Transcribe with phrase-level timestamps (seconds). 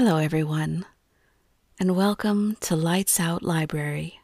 [0.00, 0.86] Hello, everyone,
[1.80, 4.20] and welcome to Lights Out Library.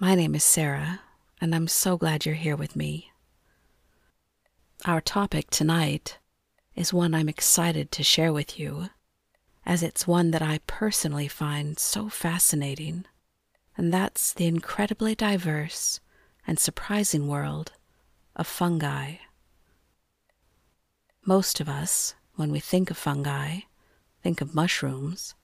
[0.00, 1.02] My name is Sarah,
[1.40, 3.12] and I'm so glad you're here with me.
[4.84, 6.18] Our topic tonight
[6.74, 8.88] is one I'm excited to share with you,
[9.64, 13.04] as it's one that I personally find so fascinating,
[13.76, 16.00] and that's the incredibly diverse
[16.48, 17.70] and surprising world
[18.34, 19.18] of fungi.
[21.24, 23.60] Most of us, when we think of fungi,
[24.24, 25.34] think of mushrooms,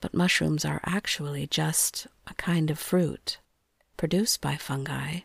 [0.00, 3.38] but mushrooms are actually just a kind of fruit
[3.96, 5.20] produced by fungi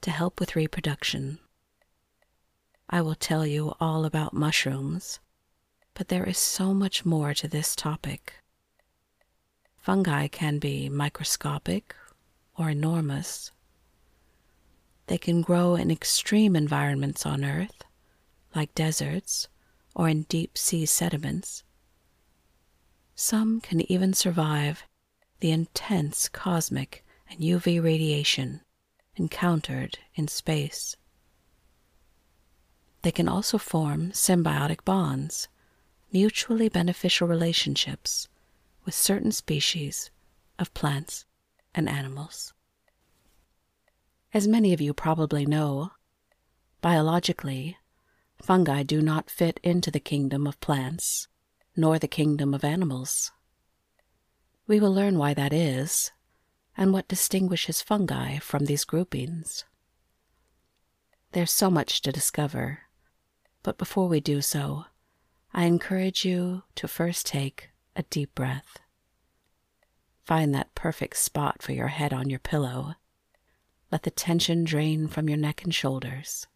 [0.00, 1.40] to help with reproduction.
[2.88, 5.18] I will tell you all about mushrooms,
[5.94, 8.34] but there is so much more to this topic.
[9.76, 11.96] Fungi can be microscopic
[12.56, 13.50] or enormous.
[15.08, 17.82] They can grow in extreme environments on Earth,
[18.54, 19.48] like deserts
[19.96, 21.64] or in deep sea sediments.
[23.20, 24.84] Some can even survive
[25.40, 28.60] the intense cosmic and UV radiation
[29.16, 30.94] encountered in space.
[33.02, 35.48] They can also form symbiotic bonds,
[36.12, 38.28] mutually beneficial relationships
[38.84, 40.12] with certain species
[40.56, 41.24] of plants
[41.74, 42.54] and animals.
[44.32, 45.90] As many of you probably know,
[46.80, 47.78] biologically,
[48.40, 51.26] fungi do not fit into the kingdom of plants
[51.78, 53.30] nor the kingdom of animals.
[54.66, 56.10] We will learn why that is
[56.76, 59.64] and what distinguishes fungi from these groupings.
[61.30, 62.80] There's so much to discover,
[63.62, 64.86] but before we do so,
[65.54, 68.80] I encourage you to first take a deep breath.
[70.24, 72.96] Find that perfect spot for your head on your pillow.
[73.92, 76.48] Let the tension drain from your neck and shoulders.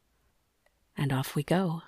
[0.97, 1.83] And off we go.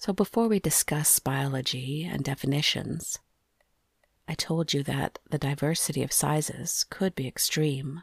[0.00, 3.18] So, before we discuss biology and definitions,
[4.26, 8.02] I told you that the diversity of sizes could be extreme.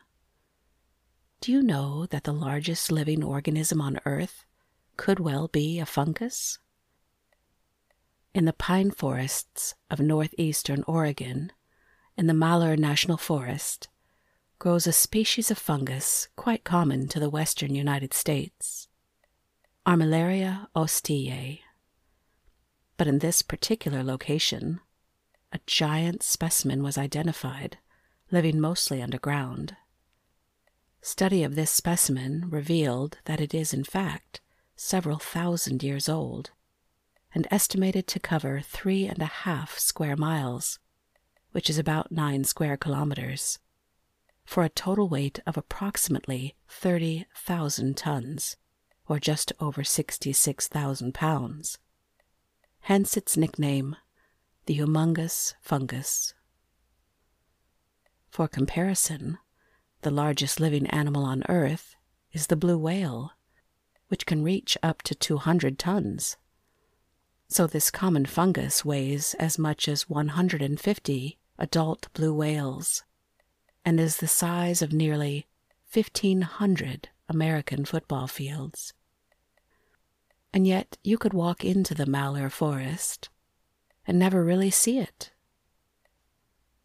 [1.41, 4.45] Do you know that the largest living organism on Earth
[4.95, 6.59] could well be a fungus?
[8.31, 11.51] In the pine forests of northeastern Oregon,
[12.15, 13.87] in the Malheur National Forest,
[14.59, 18.87] grows a species of fungus quite common to the western United States,
[19.87, 21.61] Armillaria ostoyae.
[22.97, 24.81] But in this particular location,
[25.51, 27.77] a giant specimen was identified,
[28.31, 29.77] living mostly underground.
[31.01, 34.41] Study of this specimen revealed that it is, in fact,
[34.75, 36.51] several thousand years old
[37.33, 40.79] and estimated to cover three and a half square miles,
[41.51, 43.59] which is about nine square kilometers,
[44.43, 48.57] for a total weight of approximately 30,000 tons,
[49.07, 51.77] or just over 66,000 pounds.
[52.87, 53.97] Hence its nickname,
[54.65, 56.33] the humongous fungus.
[58.29, 59.39] For comparison,
[60.03, 61.97] the largest living animal on Earth
[62.31, 63.33] is the blue whale,
[64.07, 66.37] which can reach up to 200 tons.
[67.49, 73.03] So, this common fungus weighs as much as 150 adult blue whales
[73.83, 75.45] and is the size of nearly
[75.93, 78.93] 1,500 American football fields.
[80.53, 83.29] And yet, you could walk into the Malheur Forest
[84.05, 85.31] and never really see it.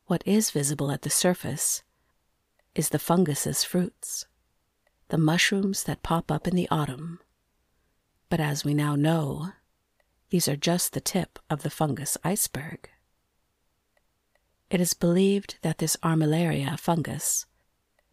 [0.06, 1.82] What is visible at the surface
[2.74, 4.26] is the fungus's fruits,
[5.08, 7.20] the mushrooms that pop up in the autumn.
[8.28, 9.52] But as we now know,
[10.30, 12.88] these are just the tip of the fungus iceberg.
[14.70, 17.44] It is believed that this Armillaria fungus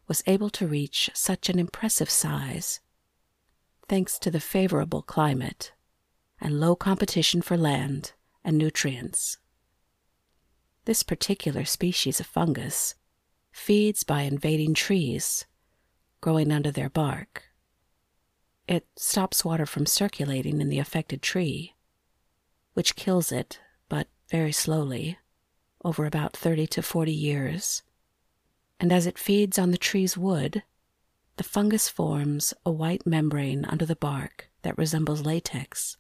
[0.08, 2.82] was able to reach such an impressive size
[3.90, 5.74] thanks to the favorable climate
[6.40, 8.14] and low competition for land
[8.46, 9.38] and nutrients.
[10.86, 12.94] This particular species of fungus
[13.52, 15.46] feeds by invading trees,
[16.22, 17.46] growing under their bark.
[18.68, 21.74] It stops water from circulating in the affected tree,
[22.76, 23.60] which kills it,
[23.90, 25.18] but very slowly,
[25.84, 27.82] over about 30 to 40 years.
[28.80, 30.62] And as it feeds on the tree's wood,
[31.40, 35.96] the fungus forms a white membrane under the bark that resembles latex,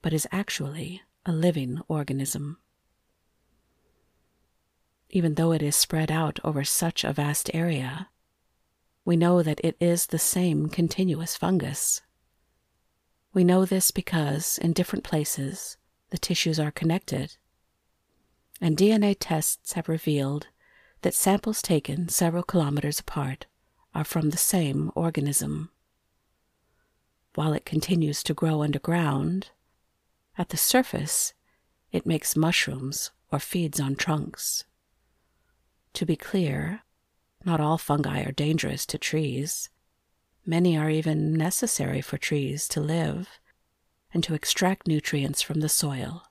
[0.00, 2.56] but is actually a living organism.
[5.10, 8.08] Even though it is spread out over such a vast area,
[9.04, 12.00] we know that it is the same continuous fungus.
[13.34, 15.76] We know this because in different places
[16.08, 17.36] the tissues are connected,
[18.62, 20.46] and DNA tests have revealed
[21.02, 23.44] that samples taken several kilometers apart
[23.94, 25.70] are from the same organism.
[27.34, 29.50] While it continues to grow underground,
[30.36, 31.32] at the surface,
[31.92, 34.64] it makes mushrooms or feeds on trunks.
[35.94, 36.82] To be clear,
[37.44, 39.70] not all fungi are dangerous to trees.
[40.44, 43.28] Many are even necessary for trees to live
[44.12, 46.24] and to extract nutrients from the soil,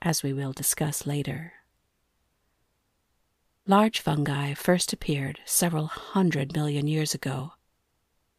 [0.00, 1.52] as we will discuss later.
[3.70, 7.52] Large fungi first appeared several hundred million years ago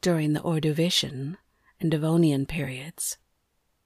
[0.02, 1.38] during the Ordovician
[1.80, 3.20] and Devonian periods,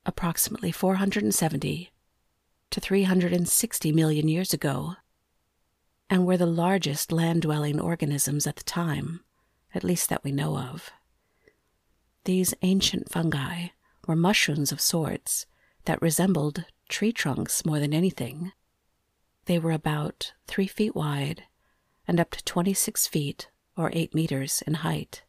[0.06, 1.92] approximately 470
[2.70, 4.96] to 360 million years ago,
[6.10, 9.20] and were the largest land dwelling organisms at the time,
[9.76, 10.92] at least that we know of.
[12.24, 13.68] These ancient fungi
[14.08, 15.46] were mushrooms of sorts
[15.84, 18.54] that resembled tree trunks more than anything.
[19.46, 21.44] They were about three feet wide
[22.08, 25.24] and up to 26 feet or 8 meters in height.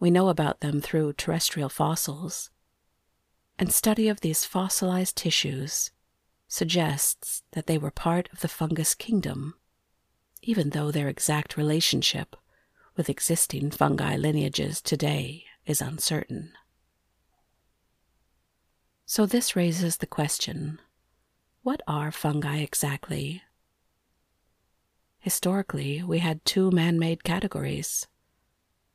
[0.00, 2.50] We know about them through terrestrial fossils,
[3.58, 5.92] and study of these fossilized tissues
[6.48, 9.54] suggests that they were part of the fungus kingdom,
[10.42, 12.34] even though their exact relationship
[12.96, 16.52] with existing fungi lineages today is uncertain.
[19.06, 20.80] So, this raises the question
[21.62, 23.42] what are fungi exactly?
[25.18, 28.08] Historically, we had two man made categories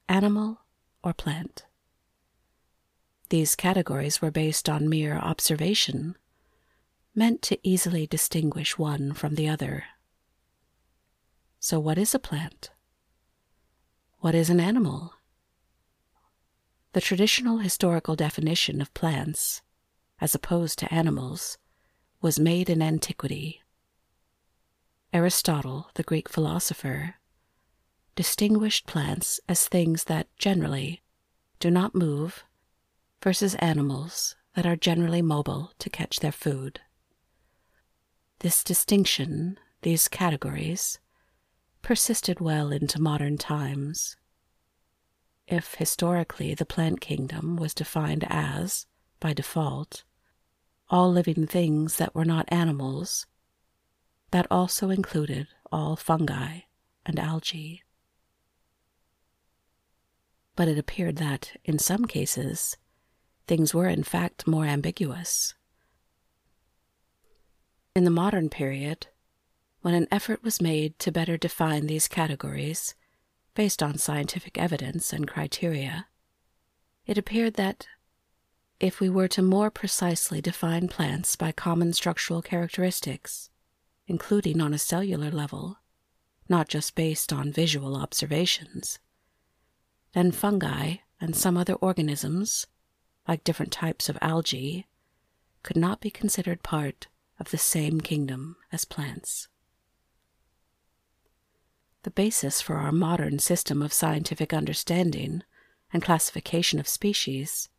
[0.10, 0.60] animal
[1.04, 1.66] or plant.
[3.30, 6.18] These categories were based on mere observation,
[7.14, 9.84] meant to easily distinguish one from the other.
[11.60, 12.72] So, what is a plant?
[14.20, 15.13] What is an animal?
[16.94, 19.62] The traditional historical definition of plants,
[20.20, 21.58] as opposed to animals,
[22.22, 23.62] was made in antiquity.
[25.14, 27.16] Aristotle, the Greek philosopher,
[28.16, 31.02] distinguished plants as things that generally
[31.60, 32.44] do not move
[33.22, 36.81] versus animals that are generally mobile to catch their food.
[38.40, 41.00] This distinction, these categories,
[41.81, 44.18] persisted well into modern times
[45.48, 48.86] if historically the plant kingdom was defined as,
[49.20, 50.04] by default,
[50.89, 53.25] all living things that were not animals,
[54.31, 56.60] that also included all fungi
[57.06, 57.84] and algae.
[60.56, 62.78] But it appeared that, in some cases,
[63.48, 65.54] things were in fact more ambiguous.
[67.95, 69.07] In the modern period,
[69.81, 72.95] when an effort was made to better define these categories,
[73.56, 76.07] based on scientific evidence and criteria,
[77.06, 77.88] it appeared that
[78.79, 83.50] if we were to more precisely define plants by common structural characteristics,
[84.06, 85.77] including on a cellular level,
[86.47, 89.00] not just based on visual observations,
[90.13, 92.68] then fungi and some other organisms,
[93.27, 94.88] like different types of algae,
[95.63, 97.07] could not be considered part
[97.39, 99.47] of the same kingdom as plants.
[102.03, 105.44] The basis for our modern system of scientific understanding
[105.91, 107.69] and classification of species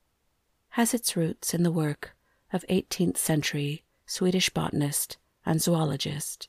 [0.71, 2.17] has its roots in the work
[2.53, 6.49] of 18th century Swedish botanist and zoologist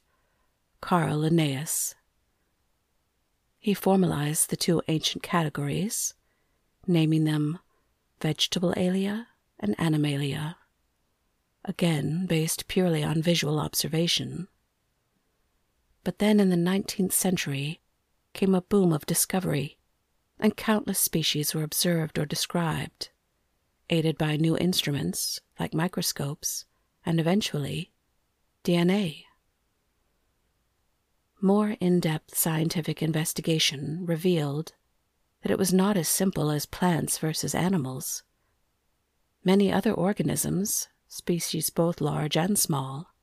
[0.81, 1.95] Carl Linnaeus.
[3.60, 6.13] He formalized the two ancient categories,
[6.88, 7.60] naming them
[8.21, 9.27] vegetabilia
[9.59, 10.56] and animalia,
[11.66, 14.47] again based purely on visual observation.
[16.04, 17.81] But then in the 19th century
[18.33, 19.78] came a boom of discovery,
[20.40, 23.09] and countless species were observed or described,
[23.89, 26.65] aided by new instruments like microscopes
[27.05, 27.91] and eventually
[28.63, 29.23] DNA.
[31.41, 34.73] More in depth scientific investigation revealed
[35.41, 38.23] that it was not as simple as plants versus animals.
[39.43, 43.13] Many other organisms, species both large and small,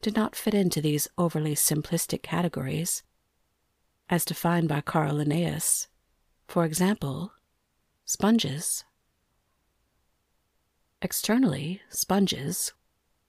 [0.00, 3.02] did not fit into these overly simplistic categories,
[4.08, 5.88] as defined by Carl Linnaeus.
[6.48, 7.32] For example,
[8.04, 8.84] sponges.
[11.02, 12.72] Externally, sponges,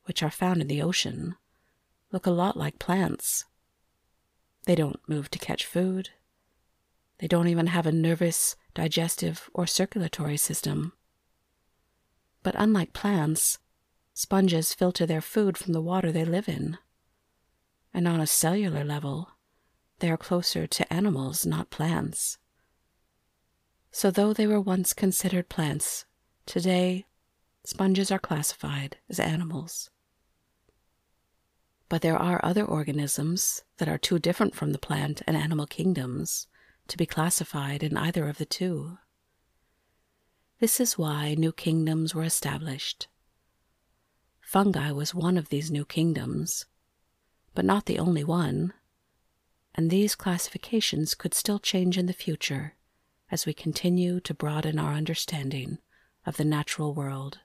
[0.06, 1.36] which are found in the ocean,
[2.12, 3.46] look a lot like plants.
[4.66, 6.10] They don't move to catch food.
[7.20, 10.94] They don't even have a nervous, digestive, or circulatory system.
[12.44, 13.60] But unlike plants,
[14.20, 16.80] Sponges filter their food from the water they live in.
[17.94, 19.30] And on a cellular level,
[20.00, 22.40] they are closer to animals, not plants.
[23.92, 26.06] So, though they were once considered plants,
[26.48, 27.06] today
[27.68, 29.90] sponges are classified as animals.
[31.90, 36.48] But there are other organisms that are too different from the plant and animal kingdoms
[36.88, 39.00] to be classified in either of the two.
[40.60, 43.10] This is why new kingdoms were established
[44.40, 46.68] Fungi was one of these new kingdoms,
[47.54, 48.72] but not the only one,
[49.76, 52.76] and these classifications could still change in the future
[53.30, 55.80] as we continue to broaden our understanding
[56.26, 57.40] of the natural world.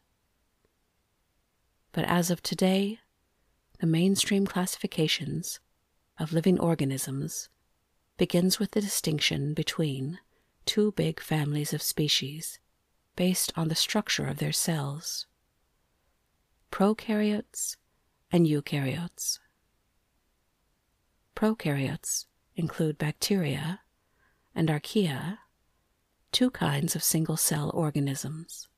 [1.93, 2.99] But as of today,
[3.79, 5.61] the mainstream classifications
[6.19, 7.49] of living organisms
[8.17, 10.19] begins with the distinction between
[10.65, 12.59] two big families of species
[13.17, 15.27] based on the structure of their cells
[16.73, 17.77] prokaryotes
[18.33, 19.39] and eukaryotes.
[21.37, 22.25] Prokaryotes
[22.57, 23.81] include bacteria
[24.55, 25.39] and archaea,
[26.33, 28.69] two kinds of single cell organisms.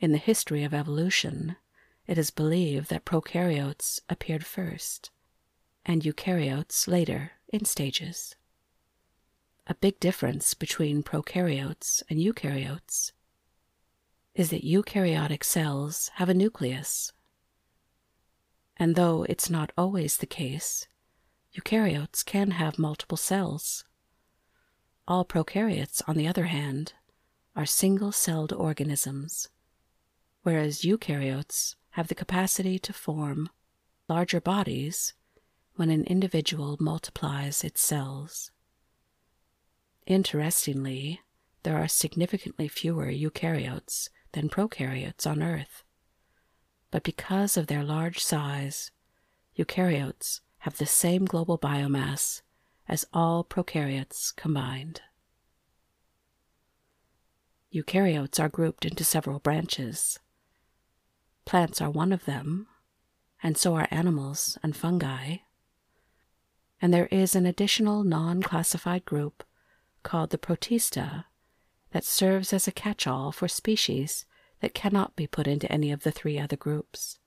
[0.00, 1.56] In the history of evolution,
[2.06, 5.10] it is believed that prokaryotes appeared first
[5.86, 8.36] and eukaryotes later in stages.
[9.66, 13.12] A big difference between prokaryotes and eukaryotes
[14.34, 17.12] is that eukaryotic cells have a nucleus.
[18.76, 20.86] And though it's not always the case,
[21.56, 23.84] eukaryotes can have multiple cells.
[25.06, 26.94] All prokaryotes, on the other hand,
[27.54, 29.48] are single celled organisms,
[30.42, 33.48] whereas eukaryotes have the capacity to form
[34.08, 35.14] larger bodies
[35.76, 38.50] when an individual multiplies its cells.
[40.04, 41.20] Interestingly,
[41.62, 45.84] there are significantly fewer eukaryotes than prokaryotes on Earth.
[46.90, 48.90] But because of their large size,
[49.56, 52.42] eukaryotes have the same global biomass
[52.88, 55.00] as all prokaryotes combined.
[57.72, 60.18] Eukaryotes are grouped into several branches.
[61.44, 62.66] Plants are one of them,
[63.42, 65.36] and so are animals and fungi.
[66.80, 69.44] And there is an additional non classified group
[70.02, 71.24] called the Protista
[71.92, 74.24] that serves as a catch all for species
[74.60, 77.18] that cannot be put into any of the three other groups.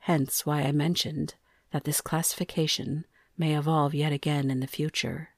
[0.00, 1.34] Hence why I mentioned
[1.72, 3.04] that this classification
[3.36, 5.30] may evolve yet again in the future.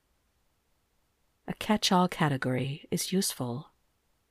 [1.46, 3.70] A catch all category is useful,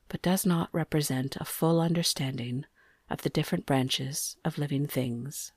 [0.07, 2.65] but does not represent a full understanding
[3.11, 5.51] of the different branches of living things.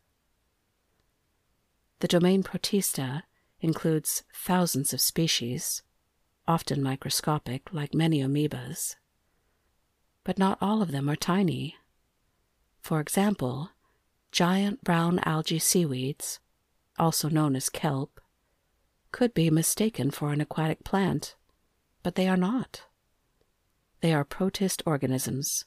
[2.01, 3.23] The domain Protista
[3.61, 5.83] includes thousands of species,
[6.49, 8.97] often microscopic like many amoebas.
[10.25, 11.77] But not all of them are tiny.
[12.83, 13.71] For example,
[14.33, 16.41] giant brown algae seaweeds,
[16.99, 18.21] also known as kelp,
[19.13, 21.37] could be mistaken for an aquatic plant,
[22.03, 22.83] but they are not.
[24.01, 25.65] They are protist organisms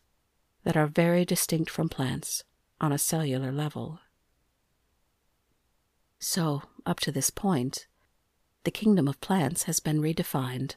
[0.67, 2.43] that are very distinct from plants
[2.81, 4.01] on a cellular level.
[6.19, 7.87] So, up to this point,
[8.65, 10.75] the kingdom of plants has been redefined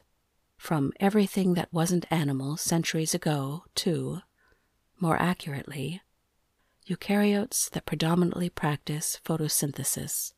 [0.55, 4.19] from everything that wasn't animal centuries ago to,
[4.97, 6.01] more accurately,
[6.87, 10.31] eukaryotes that predominantly practice photosynthesis,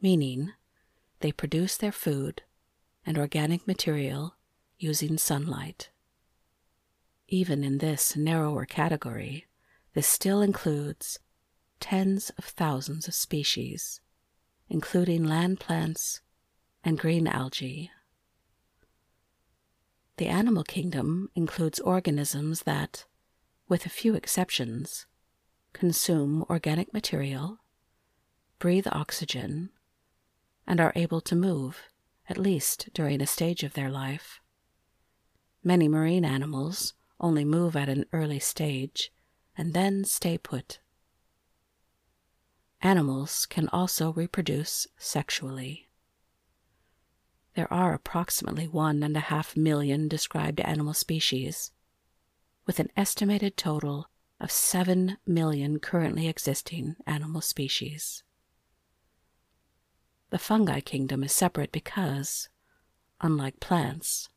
[0.00, 0.52] meaning
[1.18, 2.42] they produce their food
[3.04, 4.36] and organic material
[4.78, 5.90] using sunlight.
[7.32, 9.46] Even in this narrower category,
[9.94, 11.18] this still includes
[11.80, 14.02] tens of thousands of species
[14.68, 16.20] including land plants
[16.84, 17.90] and green algae.
[20.18, 23.06] The animal kingdom includes organisms that,
[23.66, 25.06] with a few exceptions,
[25.72, 27.60] consume organic material,
[28.58, 29.70] breathe oxygen,
[30.66, 31.80] and are able to move,
[32.28, 34.38] at least during a stage of their life.
[35.64, 39.12] Many marine animals only move at an early stage
[39.56, 40.80] and then stay put.
[42.80, 45.88] Animals can also reproduce sexually.
[47.54, 51.70] There are approximately one and a half million described animal species,
[52.66, 54.08] with an estimated total
[54.40, 58.24] of seven million currently existing animal species.
[60.30, 62.48] The fungi kingdom is separate because,
[63.20, 64.30] unlike plants,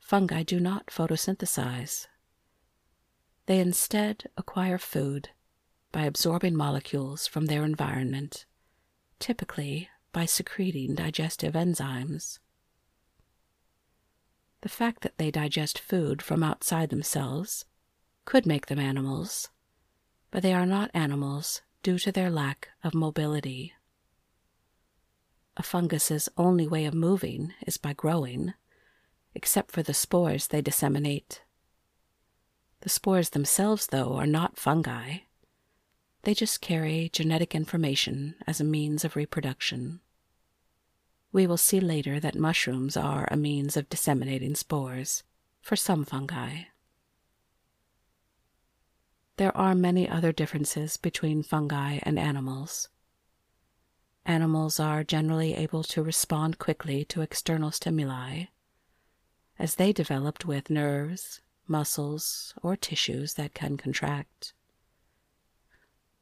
[0.00, 2.08] fungi do not photosynthesize.
[3.50, 5.30] They instead acquire food
[5.90, 8.46] by absorbing molecules from their environment,
[9.18, 12.38] typically by secreting digestive enzymes.
[14.60, 17.64] The fact that they digest food from outside themselves
[18.24, 19.48] could make them animals,
[20.30, 23.72] but they are not animals due to their lack of mobility.
[25.56, 28.54] A fungus's only way of moving is by growing,
[29.34, 31.42] except for the spores they disseminate.
[32.80, 35.18] The spores themselves, though, are not fungi.
[36.22, 40.00] They just carry genetic information as a means of reproduction.
[41.32, 45.22] We will see later that mushrooms are a means of disseminating spores
[45.60, 46.64] for some fungi.
[49.40, 52.90] there are many other differences between fungi and animals.
[54.26, 58.44] Animals are generally able to respond quickly to external stimuli,
[59.58, 64.52] as they developed with nerves, muscles, or tissues that can contract.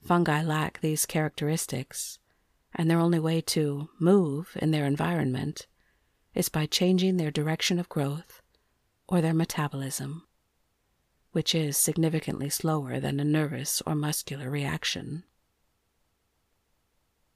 [0.04, 2.18] Fungi lack these characteristics,
[2.74, 5.66] and their only way to move in their environment
[6.34, 8.42] is by changing their direction of growth
[9.08, 10.24] or their metabolism,
[11.32, 15.24] which is significantly slower than a nervous or muscular reaction.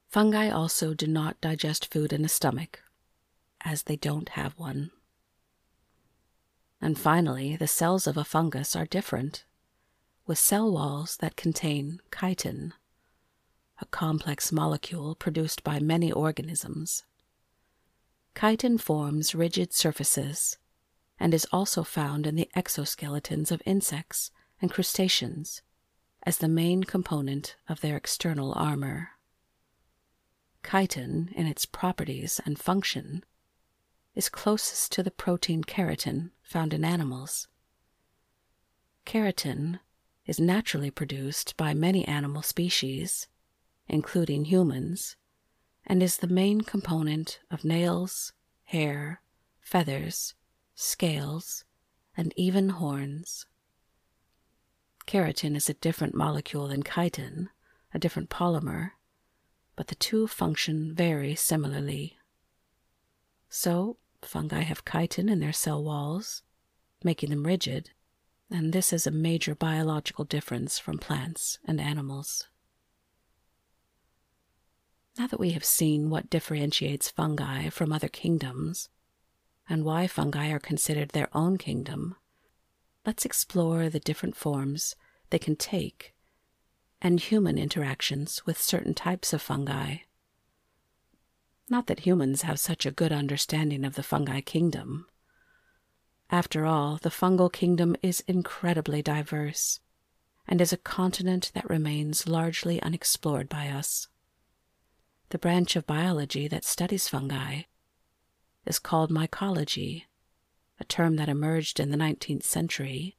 [0.08, 2.82] Fungi also do not digest food in a stomach,
[3.62, 4.90] as they don't have one.
[6.82, 9.44] And finally, the cells of a fungus are different,
[10.26, 12.74] with cell walls that contain chitin,
[13.80, 17.04] a complex molecule produced by many organisms.
[18.34, 20.58] Chitin forms rigid surfaces
[21.20, 25.62] and is also found in the exoskeletons of insects and crustaceans
[26.24, 29.10] as the main component of their external armor.
[30.68, 33.24] Chitin, in its properties and function,
[34.16, 37.48] is closest to the protein keratin found in animals.
[39.06, 39.80] Keratin
[40.26, 43.26] is naturally produced by many animal species,
[43.88, 45.16] including humans,
[45.86, 49.22] and is the main component of nails, hair,
[49.60, 50.34] feathers,
[50.74, 51.64] scales,
[52.16, 53.46] and even horns.
[55.06, 57.48] Keratin is a different molecule than chitin,
[57.94, 58.90] a different polymer,
[59.74, 62.18] but the two function very similarly.
[63.48, 66.42] So, fungi have chitin in their cell walls,
[67.04, 67.90] making them rigid,
[68.50, 72.48] and this is a major biological difference from plants and animals.
[75.18, 78.88] Now that we have seen what differentiates fungi from other kingdoms,
[79.68, 82.16] and why fungi are considered their own kingdom,
[83.04, 84.96] let's explore the different forms
[85.30, 86.14] they can take
[87.02, 89.96] and human interactions with certain types of fungi.
[91.72, 95.06] Not that humans have such a good understanding of the fungi kingdom.
[96.28, 99.80] After all, the fungal kingdom is incredibly diverse
[100.46, 104.08] and is a continent that remains largely unexplored by us.
[105.30, 107.62] The branch of biology that studies fungi
[108.66, 110.02] is called mycology,
[110.78, 113.16] a term that emerged in the 19th century.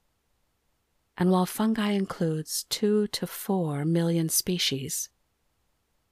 [1.18, 5.08] And while fungi includes two to four million species,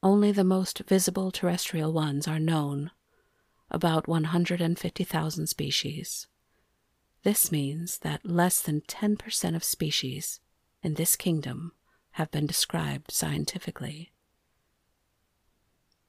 [0.02, 2.90] only the most visible terrestrial ones are known,
[3.70, 6.26] about 150,000 species.
[7.22, 10.40] This means that less than 10% of species
[10.82, 11.72] in this kingdom
[12.12, 14.12] have been described scientifically.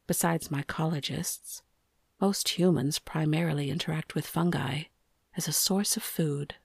[0.07, 1.61] Besides mycologists,
[2.19, 4.83] most humans primarily interact with fungi
[5.37, 6.55] as a source of food.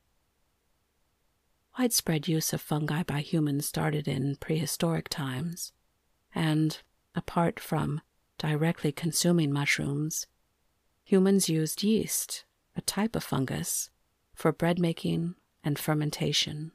[1.78, 5.72] Widespread use of fungi by humans started in prehistoric times,
[6.34, 6.78] and,
[7.18, 8.00] apart from
[8.38, 10.26] directly consuming mushrooms,
[11.04, 12.44] humans used yeast,
[12.76, 13.90] a type of fungus,
[14.32, 16.70] for bread making and fermentation.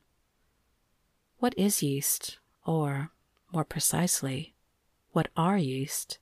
[1.38, 3.12] What is yeast, or,
[3.52, 4.54] more precisely,
[5.14, 6.20] what are yeast?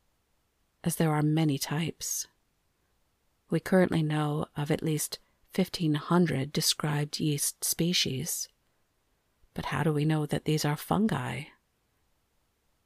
[0.84, 2.28] as there are many types.
[3.50, 5.20] We currently know of at least
[5.56, 8.48] 1,500 described yeast species.
[9.54, 11.44] But how do we know that these are fungi?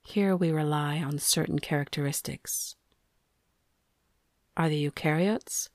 [0.05, 2.75] Here we rely on certain characteristics.
[4.55, 5.69] Are the eukaryotes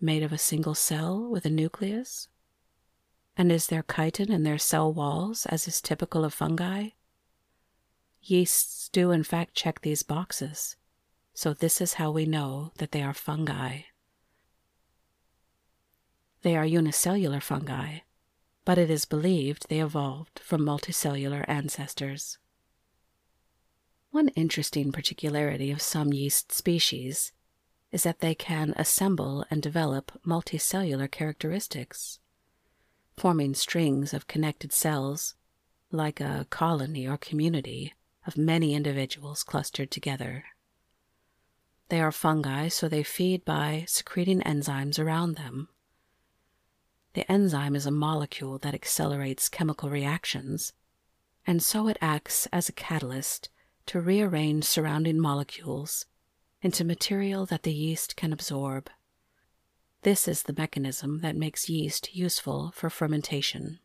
[0.00, 2.28] made of a single cell with a nucleus?
[3.36, 6.90] And is there chitin in their cell walls, as is typical of fungi?
[8.20, 10.76] Yeasts do, in fact, check these boxes
[11.40, 13.80] so this is how we know that they are fungi.
[16.42, 18.00] They are unicellular fungi,
[18.66, 22.36] but it is believed they evolved from multicellular ancestors.
[24.10, 27.32] One interesting particularity of some yeast species
[27.92, 32.18] is that they can assemble and develop multicellular characteristics,
[33.16, 35.36] forming strings of connected cells
[35.92, 37.94] like a colony or community
[38.26, 40.44] of many individuals clustered together.
[41.88, 45.68] They are fungi, so they feed by secreting enzymes around them.
[47.14, 50.72] The enzyme is a molecule that accelerates chemical reactions,
[51.46, 53.50] and so it acts as a catalyst
[53.90, 56.06] to rearrange surrounding molecules
[56.62, 58.88] into material that the yeast can absorb.
[60.02, 63.80] This is the mechanism that makes yeast useful for fermentation.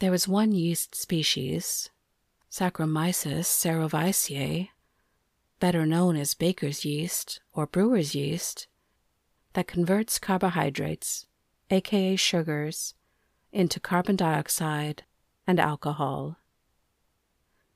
[0.00, 1.88] There is one yeast species,
[2.50, 4.68] Saccharomyces cerevisiae,
[5.58, 8.66] better known as baker's yeast or brewer's yeast,
[9.54, 11.26] that converts carbohydrates,
[11.70, 12.92] aka sugars,
[13.50, 15.04] into carbon dioxide
[15.46, 16.36] and alcohol.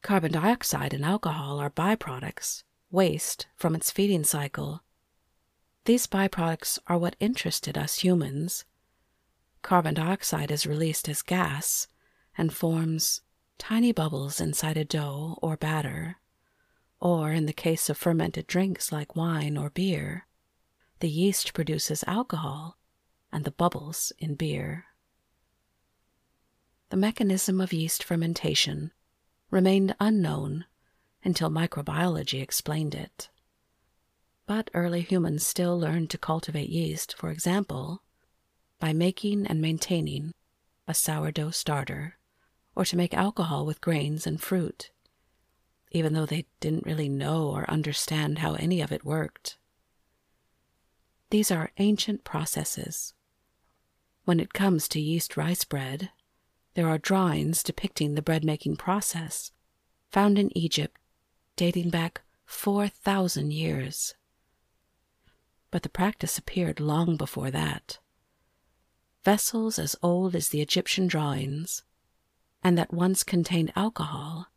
[0.06, 4.84] Carbon dioxide and alcohol are byproducts, waste from its feeding cycle.
[5.84, 8.64] These byproducts are what interested us humans.
[9.62, 11.88] Carbon dioxide is released as gas
[12.38, 13.22] and forms
[13.58, 16.18] tiny bubbles inside a dough or batter.
[17.00, 20.28] Or, in the case of fermented drinks like wine or beer,
[21.00, 22.78] the yeast produces alcohol
[23.32, 24.84] and the bubbles in beer.
[26.90, 28.92] The mechanism of yeast fermentation
[29.50, 30.64] remained unknown
[31.24, 33.28] until microbiology explained it.
[34.46, 38.02] But early humans still learned to cultivate yeast, for example,
[38.78, 40.32] by making and maintaining
[40.86, 42.16] a sourdough starter,
[42.74, 44.90] or to make alcohol with grains and fruit,
[45.90, 49.58] even though they didn't really know or understand how any of it worked.
[51.30, 53.14] These are ancient processes.
[54.24, 56.10] When it comes to yeast rice bread,
[56.76, 59.50] there are drawings depicting the bread making process
[60.12, 61.00] found in Egypt
[61.56, 64.14] dating back 4,000 years.
[65.70, 67.98] But the practice appeared long before that.
[69.24, 71.82] Vessels as old as the Egyptian drawings
[72.62, 74.48] and that once contained alcohol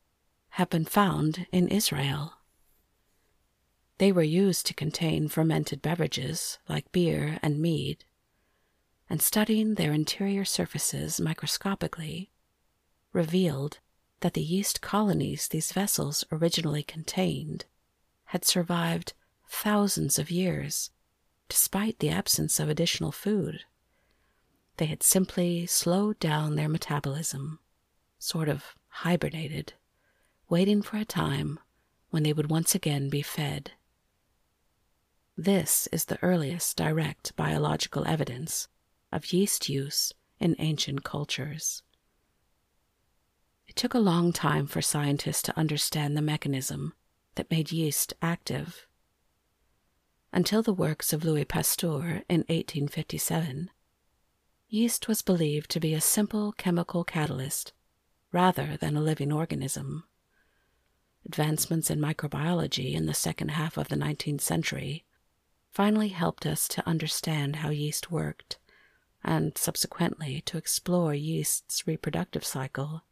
[0.50, 2.34] have been found in Israel.
[3.98, 8.04] They were used to contain fermented beverages like beer and mead,
[9.10, 12.30] and studying their interior surfaces microscopically
[13.12, 13.80] revealed
[14.20, 17.66] that the yeast colonies these vessels originally contained
[18.26, 19.14] had survived
[19.48, 20.92] thousands of years
[21.48, 23.64] despite the absence of additional food.
[24.78, 27.60] They had simply slowed down their metabolism,
[28.20, 29.74] sort of hibernated,
[30.48, 31.60] waiting for a time
[32.12, 33.72] when they would once again be fed.
[35.36, 38.68] This is the earliest direct biological evidence
[39.12, 41.84] of yeast use in ancient cultures.
[43.68, 46.94] It took a long time for scientists to understand the mechanism
[47.36, 48.88] that made yeast active.
[50.32, 53.70] Until the works of Louis Pasteur in 1857,
[54.68, 57.74] yeast was believed to be a simple chemical catalyst
[58.32, 60.04] rather than a living organism.
[61.26, 65.04] Advancements in microbiology in the second half of the 19th century
[65.72, 68.59] finally helped us to understand how yeast worked
[69.30, 73.04] and subsequently to explore yeast's reproductive cycle.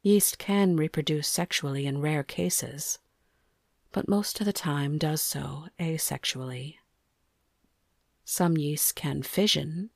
[0.00, 3.00] Yeast can reproduce sexually in rare cases,
[3.90, 6.76] but most of the time does so asexually.
[8.24, 9.90] Some yeasts can fission,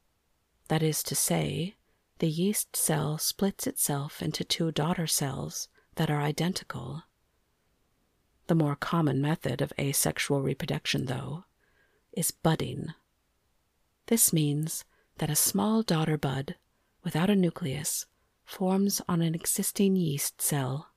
[0.67, 1.77] that is to say,
[2.19, 7.05] the yeast cell splits itself into two daughter cells that are identical.
[8.49, 11.45] The more common method of asexual reproduction, though,
[12.13, 12.93] is budding.
[14.07, 14.85] This means
[15.19, 16.57] that a small daughter bud
[17.05, 18.07] without a nucleus
[18.45, 20.89] forms on an existing yeast cell.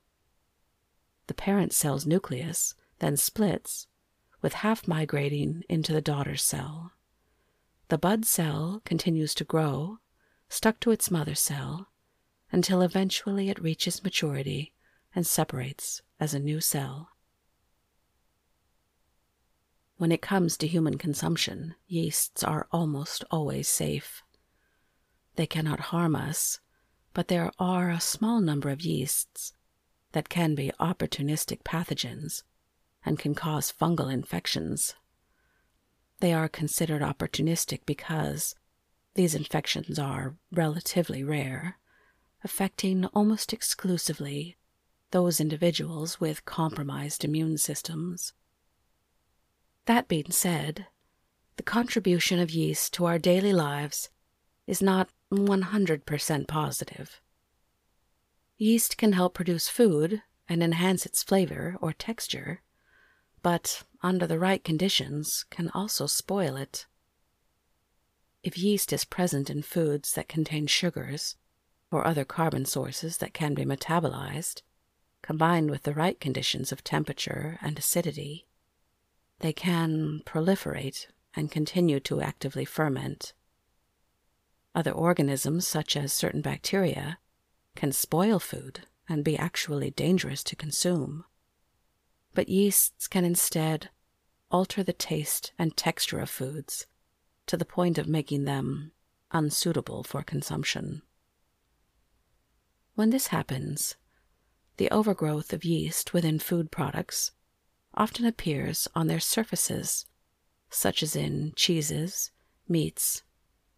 [1.26, 3.86] The parent cell's nucleus then splits,
[4.42, 6.92] with half migrating into the daughter cell.
[7.88, 9.98] The bud cell continues to grow,
[10.48, 11.88] stuck to its mother cell,
[12.52, 14.72] until eventually it reaches maturity
[15.14, 17.10] and separates as a new cell.
[19.98, 24.22] When it comes to human consumption, yeasts are almost always safe.
[25.36, 26.60] They cannot harm us,
[27.14, 29.54] but there are a small number of yeasts
[30.12, 32.42] that can be opportunistic pathogens
[33.06, 34.94] and can cause fungal infections.
[36.20, 38.54] They are considered opportunistic because
[39.14, 41.78] these infections are relatively rare,
[42.44, 44.56] affecting almost exclusively
[45.10, 48.34] those individuals with compromised immune systems.
[49.86, 50.86] That being said,
[51.56, 54.10] the contribution of yeast to our daily lives
[54.66, 57.20] is not 100% positive.
[58.58, 62.62] Yeast can help produce food and enhance its flavor or texture,
[63.42, 66.86] but under the right conditions can also spoil it.
[68.42, 71.36] If yeast is present in foods that contain sugars
[71.92, 74.62] or other carbon sources that can be metabolized,
[75.22, 78.46] combined with the right conditions of temperature and acidity,
[79.40, 83.32] they can proliferate and continue to actively ferment.
[84.74, 87.18] Other organisms, such as certain bacteria,
[87.74, 91.24] can spoil food and be actually dangerous to consume.
[92.34, 93.90] But yeasts can instead
[94.50, 96.86] alter the taste and texture of foods
[97.46, 98.92] to the point of making them
[99.30, 101.02] unsuitable for consumption.
[102.94, 103.96] When this happens,
[104.78, 107.32] the overgrowth of yeast within food products
[107.96, 110.06] often appears on their surfaces,
[110.70, 112.30] such as in cheeses,
[112.68, 113.22] meats,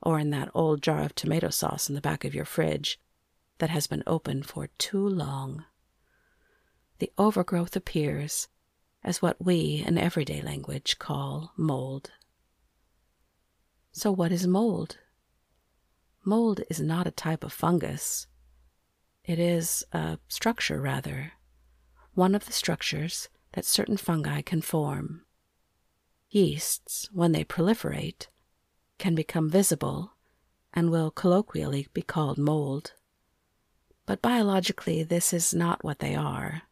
[0.02, 3.00] or in that old jar of tomato sauce in the back of your fridge
[3.58, 5.64] that has been open for too long.
[6.98, 8.48] The overgrowth appears
[9.04, 12.10] as what we in everyday language call mold.
[13.92, 14.98] So, what is mold?
[16.24, 18.26] Mold is not a type of fungus.
[19.24, 21.32] It is a structure, rather,
[22.14, 25.22] one of the structures that certain fungi can form.
[26.30, 28.26] Yeasts, when they proliferate,
[28.98, 30.12] can become visible
[30.74, 32.92] and will colloquially be called mold.
[34.06, 36.62] But biologically, this is not what they are.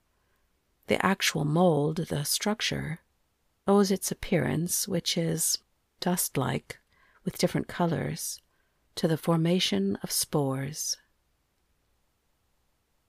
[0.87, 3.01] The actual mold, the structure,
[3.67, 5.59] owes its appearance, which is
[6.01, 6.79] dust like
[7.25, 8.41] with different colors,
[8.95, 10.97] to the formation of spores.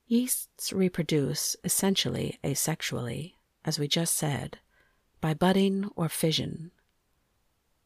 [0.08, 3.34] Yeasts reproduce essentially asexually,
[3.68, 4.60] as we just said,
[5.20, 6.72] by budding or fission.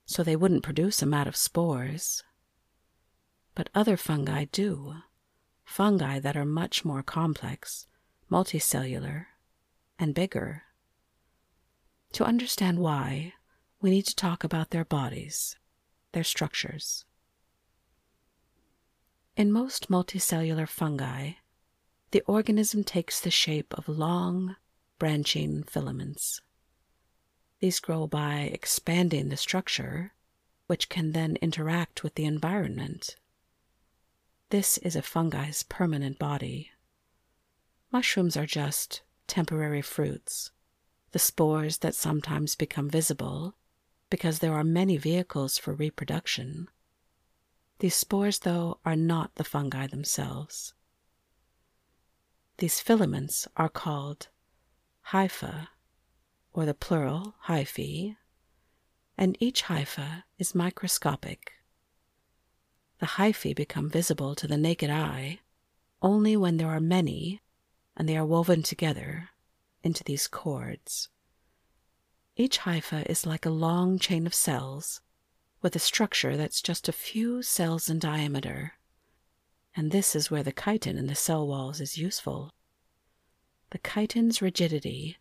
[0.06, 2.24] So they wouldn't produce a mat of spores.
[3.56, 4.98] But other fungi do,
[5.66, 7.88] fungi that are much more complex,
[8.32, 9.26] multicellular,
[9.98, 10.64] and bigger.
[12.14, 13.34] To understand why,
[13.82, 15.58] we need to talk about their bodies,
[16.12, 17.06] their structures.
[19.36, 21.32] In most multicellular fungi,
[22.12, 24.58] the organism takes the shape of long,
[25.02, 26.42] branching filaments.
[27.60, 30.14] These grow by expanding the structure,
[30.68, 33.16] which can then interact with the environment.
[34.52, 36.70] This is a fungi's permanent body.
[37.92, 40.52] Mushrooms are just temporary fruits,
[41.14, 43.56] the spores that sometimes become visible
[44.12, 46.68] because there are many vehicles for reproduction.
[47.80, 50.76] These spores, though, are not the fungi themselves.
[52.60, 54.28] These filaments are called
[55.12, 55.68] hypha,
[56.54, 58.16] or the plural hyphae,
[59.18, 61.54] and each hypha is microscopic.
[63.00, 65.40] The hyphae become visible to the naked eye
[66.02, 67.42] only when there are many
[67.96, 69.30] and they are woven together
[69.84, 71.10] into these cords.
[72.36, 75.02] Each hypha is like a long chain of cells
[75.62, 78.74] with a structure that's just a few cells in diameter
[79.76, 82.52] and this is where the chitin in the cell walls is useful.
[83.72, 85.18] The chitin's rigidity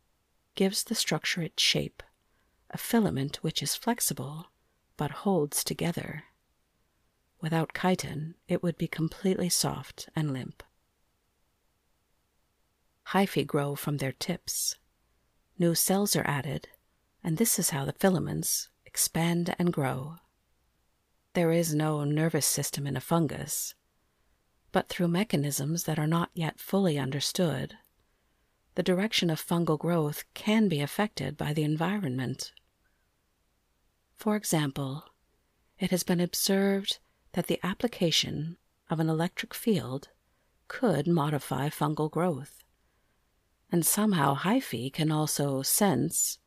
[0.54, 2.02] gives the structure its shape,
[2.70, 4.46] a filament which is flexible
[4.96, 6.24] but holds together.
[7.40, 10.62] Without chitin, it would be completely soft and limp.
[13.08, 14.76] Hyphae grow from their tips.
[15.58, 16.68] New cells are added,
[17.24, 20.16] and this is how the filaments expand and grow.
[21.34, 23.74] There is no nervous system in a fungus,
[24.72, 27.78] but through mechanisms that are not yet fully understood,
[28.74, 32.52] the direction of fungal growth can be affected by the environment.
[34.16, 35.04] For example,
[35.78, 36.98] it has been observed
[37.32, 38.56] that the application
[38.88, 40.08] of an electric field
[40.68, 42.62] could modify fungal growth.
[43.72, 46.38] And somehow hyphae can also sense,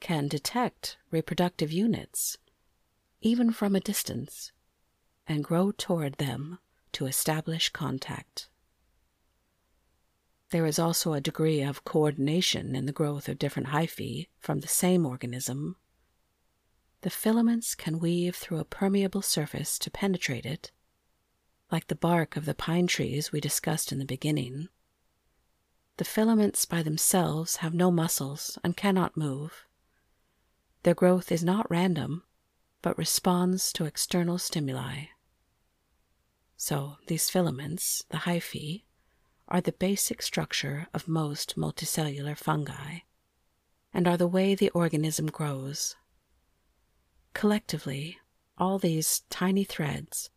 [0.00, 2.36] can detect reproductive units,
[3.20, 4.52] even from a distance,
[5.26, 6.58] and grow toward them
[6.92, 8.49] to establish contact.
[10.50, 14.68] There is also a degree of coordination in the growth of different hyphae from the
[14.68, 15.76] same organism.
[17.02, 20.72] The filaments can weave through a permeable surface to penetrate it,
[21.70, 24.68] like the bark of the pine trees we discussed in the beginning.
[25.98, 29.66] The filaments by themselves have no muscles and cannot move.
[30.82, 32.24] Their growth is not random,
[32.82, 35.04] but responds to external stimuli.
[36.56, 38.82] So these filaments, the hyphae,
[39.50, 42.98] are the basic structure of most multicellular fungi
[43.92, 45.96] and are the way the organism grows.
[47.34, 48.18] Collectively,
[48.56, 50.30] all these tiny threads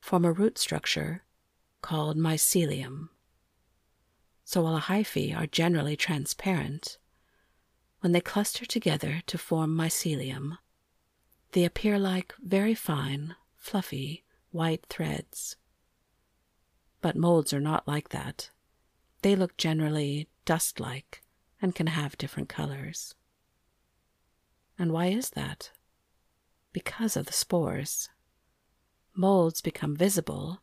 [0.00, 1.22] form a root structure
[1.80, 3.08] called mycelium.
[4.44, 6.98] So while hyphae are generally transparent,
[8.00, 10.58] when they cluster together to form mycelium,
[11.52, 15.56] they appear like very fine, fluffy, white threads.
[17.00, 18.50] But molds are not like that.
[19.22, 21.22] They look generally dust like
[21.60, 23.14] and can have different colors.
[24.78, 25.72] And why is that?
[26.72, 28.08] Because of the spores.
[29.14, 30.62] Molds become visible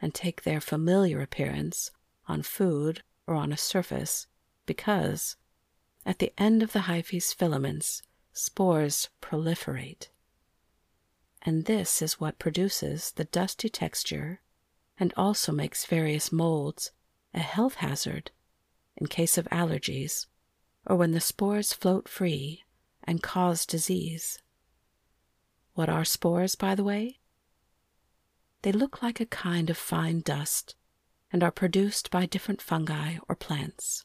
[0.00, 1.90] and take their familiar appearance
[2.26, 4.26] on food or on a surface
[4.64, 5.36] because,
[6.06, 10.08] at the end of the hyphae's filaments, spores proliferate.
[11.42, 14.40] And this is what produces the dusty texture
[14.98, 16.92] and also makes various molds
[17.34, 18.30] a health hazard
[18.96, 20.26] in case of allergies
[20.86, 22.64] or when the spores float free
[23.04, 24.38] and cause disease.
[25.74, 27.18] What are spores, by the way?
[28.62, 30.74] They look like a kind of fine dust
[31.32, 34.04] and are produced by different fungi or plants.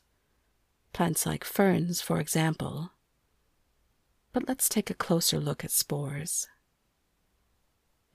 [0.94, 2.92] Plants like ferns, for example.
[4.32, 6.48] But let's take a closer look at spores.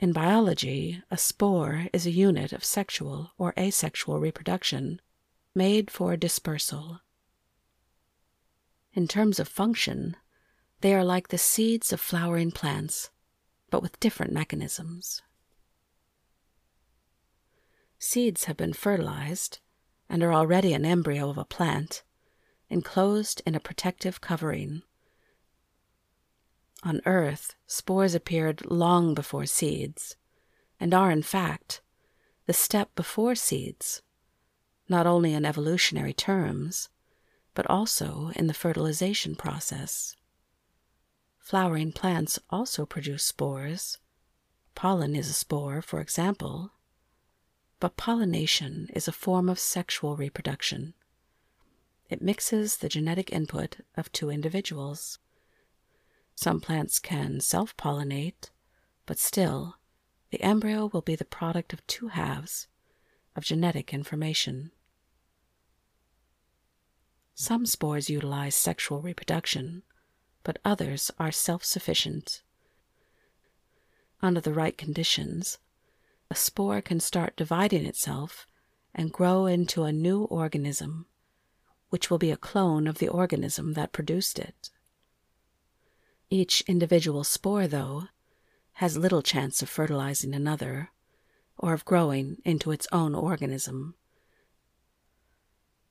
[0.00, 4.98] In biology, a spore is a unit of sexual or asexual reproduction
[5.54, 7.00] made for dispersal.
[8.94, 10.16] In terms of function,
[10.80, 13.10] they are like the seeds of flowering plants,
[13.68, 15.20] but with different mechanisms.
[17.98, 19.58] Seeds have been fertilized
[20.08, 22.04] and are already an embryo of a plant,
[22.70, 24.80] enclosed in a protective covering.
[26.82, 30.16] On Earth, spores appeared long before seeds,
[30.78, 31.82] and are, in fact,
[32.46, 34.02] the step before seeds,
[34.88, 36.88] not only in evolutionary terms,
[37.54, 40.16] but also in the fertilization process.
[41.38, 43.98] Flowering plants also produce spores.
[44.74, 46.72] Pollen is a spore, for example.
[47.80, 50.94] But pollination is a form of sexual reproduction.
[52.08, 55.18] It mixes the genetic input of two individuals.
[56.42, 58.48] Some plants can self pollinate,
[59.04, 59.76] but still,
[60.30, 62.66] the embryo will be the product of two halves
[63.36, 64.70] of genetic information.
[67.34, 69.82] Some spores utilize sexual reproduction,
[70.42, 72.40] but others are self sufficient.
[74.22, 75.58] Under the right conditions,
[76.30, 78.46] a spore can start dividing itself
[78.94, 81.04] and grow into a new organism,
[81.90, 84.70] which will be a clone of the organism that produced it.
[86.30, 88.04] Each individual spore, though,
[88.74, 90.90] has little chance of fertilizing another
[91.58, 93.96] or of growing into its own organism.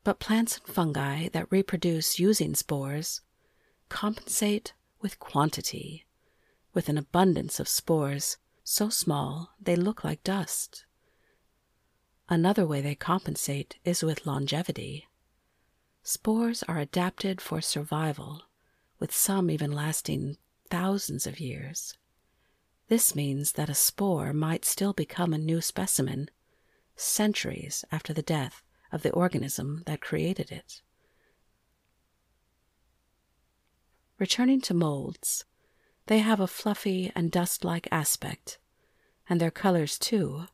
[0.05, 3.21] But plants and fungi that reproduce using spores
[3.89, 6.05] compensate with quantity,
[6.73, 10.85] with an abundance of spores so small they look like dust.
[12.29, 15.07] Another way they compensate is with longevity.
[16.01, 18.43] Spores are adapted for survival,
[18.99, 20.37] with some even lasting
[20.69, 21.97] thousands of years.
[22.87, 26.29] This means that a spore might still become a new specimen
[26.95, 30.81] centuries after the death of the organism that created it.
[34.17, 35.45] Returning to molds,
[36.07, 38.57] they have a fluffy and dust like aspect,
[39.29, 40.45] and their colors, too,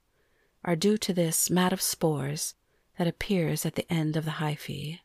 [0.63, 2.55] are due to this mat of spores
[2.97, 4.99] that appears at the end of the hyphae.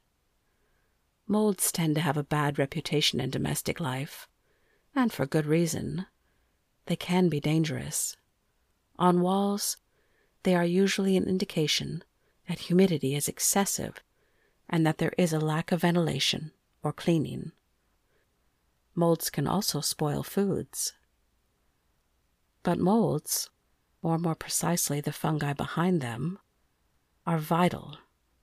[1.30, 4.26] Molds tend to have a bad reputation in domestic life,
[4.96, 6.06] and for good reason.
[6.86, 8.16] They can be dangerous.
[8.98, 9.76] On walls,
[10.42, 12.02] they are usually an indication
[12.48, 14.02] that humidity is excessive
[14.68, 16.50] and that there is a lack of ventilation
[16.82, 17.52] or cleaning.
[18.96, 20.94] Molds can also spoil foods.
[22.64, 23.50] But molds,
[24.02, 26.40] or more precisely the fungi behind them,
[27.24, 27.98] are vital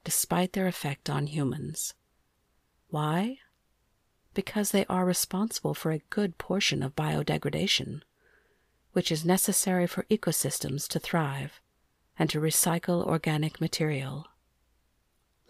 [0.05, 1.93] despite their effect on humans.
[2.89, 3.39] Why?
[4.33, 8.01] Because they are responsible for a good portion of biodegradation,
[8.93, 11.61] which is necessary for ecosystems to thrive
[12.17, 14.27] and to recycle organic material.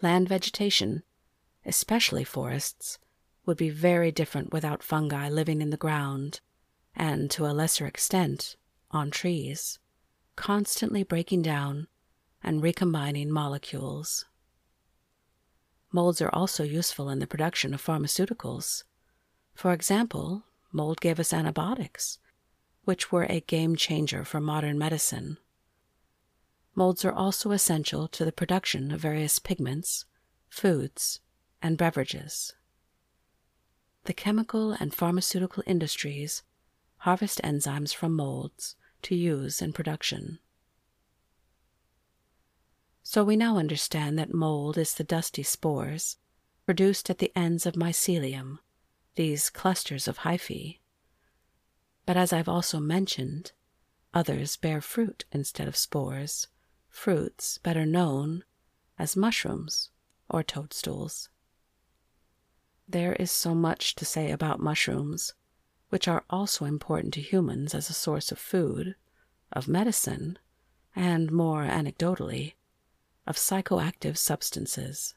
[0.02, 1.02] Land vegetation,
[1.64, 2.98] especially forests,
[3.46, 6.40] would be very different without fungi living in the ground
[6.94, 8.56] and, to a lesser extent,
[8.90, 9.78] on trees,
[10.36, 11.88] constantly breaking down
[12.42, 14.26] and recombining molecules.
[15.90, 18.84] Molds are also useful in the production of pharmaceuticals.
[19.54, 22.18] For example, mold gave us antibiotics,
[22.84, 25.38] which were a game changer for modern medicine.
[26.74, 30.04] Molds are also essential to the production of various pigments,
[30.48, 31.20] foods,
[31.62, 32.54] and beverages.
[34.04, 36.42] The chemical and pharmaceutical industries
[36.98, 40.38] harvest enzymes from molds to use in production.
[43.10, 46.18] So we now understand that mold is the dusty spores
[46.66, 48.58] produced at the ends of mycelium,
[49.14, 50.78] these clusters of hyphae.
[52.04, 53.52] But as I've also mentioned,
[54.12, 56.48] others bear fruit instead of spores
[56.90, 58.44] fruits better known
[58.98, 59.88] as mushrooms
[60.28, 61.30] or toadstools.
[62.86, 65.32] There is so much to say about mushrooms,
[65.88, 68.96] which are also important to humans as a source of food,
[69.50, 70.38] of medicine,
[70.94, 72.52] and more anecdotally,
[73.28, 75.14] of psychoactive substances.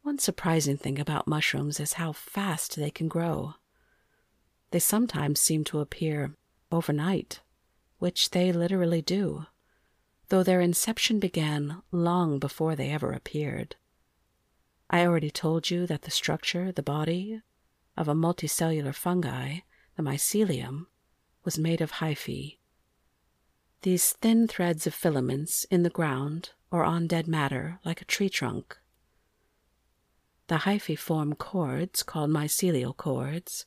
[0.00, 3.56] One surprising thing about mushrooms is how fast they can grow.
[4.70, 6.34] They sometimes seem to appear
[6.70, 7.40] overnight,
[7.98, 9.44] which they literally do
[10.32, 13.76] though their inception began long before they ever appeared.
[14.88, 17.42] I already told you that the structure, the body,
[17.98, 19.58] of a multicellular fungi,
[19.94, 20.86] the mycelium,
[21.44, 22.56] was made of hyphae.
[23.82, 28.28] These thin threads of filaments in the ground or on dead matter like a tree
[28.28, 28.78] trunk.
[30.46, 33.66] The hyphae form cords called mycelial cords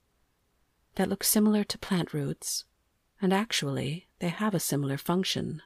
[0.95, 2.63] that look similar to plant roots,
[3.21, 5.61] and actually they have a similar function.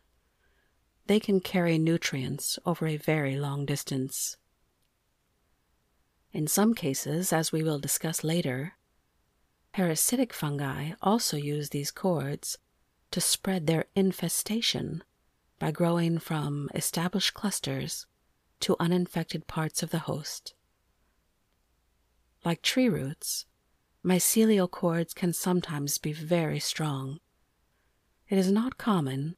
[1.06, 4.38] They can carry nutrients over a very long distance.
[6.32, 8.74] In some cases, as we will discuss later,
[9.74, 12.58] parasitic fungi also use these cords
[13.12, 15.04] to spread their infestation
[15.58, 18.06] by growing from established clusters
[18.60, 20.54] to uninfected parts of the host.
[22.46, 23.46] Like tree roots,
[24.04, 27.20] mycelial cords can sometimes be very strong.
[28.30, 29.36] It is not common,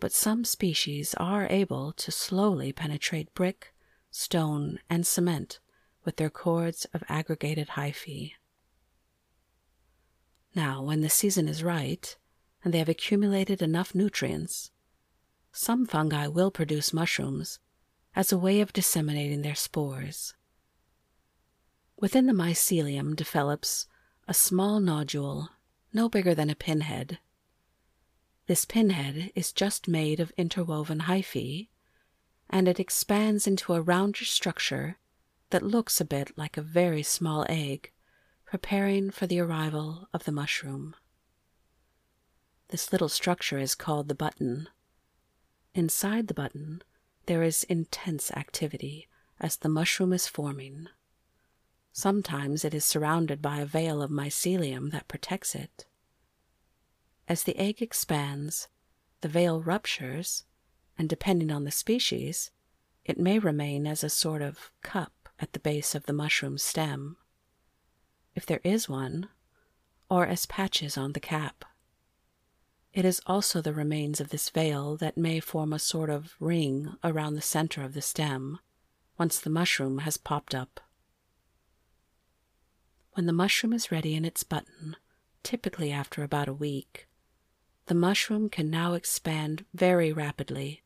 [0.00, 3.74] but some species are able to slowly penetrate brick,
[4.10, 5.58] stone, and cement
[6.04, 8.32] with their cords of aggregated hyphae.
[10.54, 12.16] Now, when the season is right
[12.64, 14.70] and they have accumulated enough nutrients,
[15.52, 17.58] some fungi will produce mushrooms
[18.14, 20.34] as a way of disseminating their spores.
[21.96, 23.86] Within the mycelium develops
[24.26, 25.50] a small nodule
[25.92, 27.18] no bigger than a pinhead.
[28.46, 31.68] This pinhead is just made of interwoven hyphae,
[32.48, 34.98] and it expands into a rounder structure
[35.50, 37.92] that looks a bit like a very small egg,
[38.44, 40.94] preparing for the arrival of the mushroom.
[42.68, 44.68] This little structure is called the button.
[45.74, 46.82] Inside the button,
[47.26, 49.08] there is intense activity
[49.40, 50.88] as the mushroom is forming.
[51.92, 55.86] Sometimes it is surrounded by a veil of mycelium that protects it.
[57.26, 58.68] As the egg expands,
[59.20, 60.44] the veil ruptures,
[60.98, 62.50] and depending on the species,
[63.04, 67.16] it may remain as a sort of cup at the base of the mushroom stem,
[68.34, 69.28] if there is one,
[70.10, 71.64] or as patches on the cap.
[72.98, 76.96] It is also the remains of this veil that may form a sort of ring
[77.04, 78.58] around the center of the stem
[79.16, 80.80] once the mushroom has popped up.
[83.12, 84.96] When the mushroom is ready in its button,
[85.44, 87.06] typically after about a week,
[87.86, 90.82] the mushroom can now expand very rapidly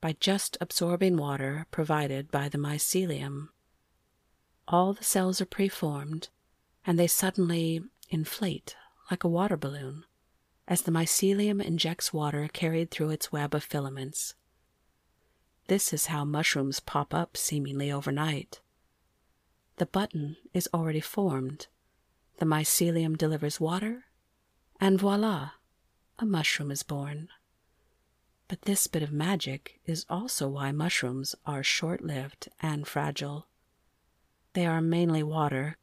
[0.00, 3.48] by just absorbing water provided by the mycelium
[4.68, 6.28] all the cells are preformed,
[6.86, 8.76] and they suddenly inflate
[9.10, 10.04] like a water balloon
[10.68, 14.34] as the mycelium injects water carried through its web of filaments.
[15.68, 18.60] This is how mushrooms pop up seemingly overnight.
[19.76, 21.66] The button is already formed,
[22.38, 24.04] the mycelium delivers water,
[24.80, 25.50] and voila,
[26.18, 27.28] a mushroom is born.
[28.48, 33.48] But this bit of magic is also why mushrooms are short lived and fragile.
[34.52, 35.76] They are mainly water,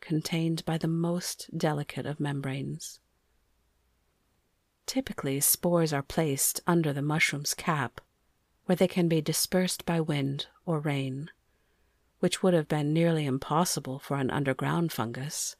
[0.00, 3.00] contained by the most delicate of membranes.
[4.86, 8.00] Typically, spores are placed under the mushroom's cap,
[8.66, 11.30] where they can be dispersed by wind or rain,
[12.20, 15.56] which would have been nearly impossible for an underground fungus.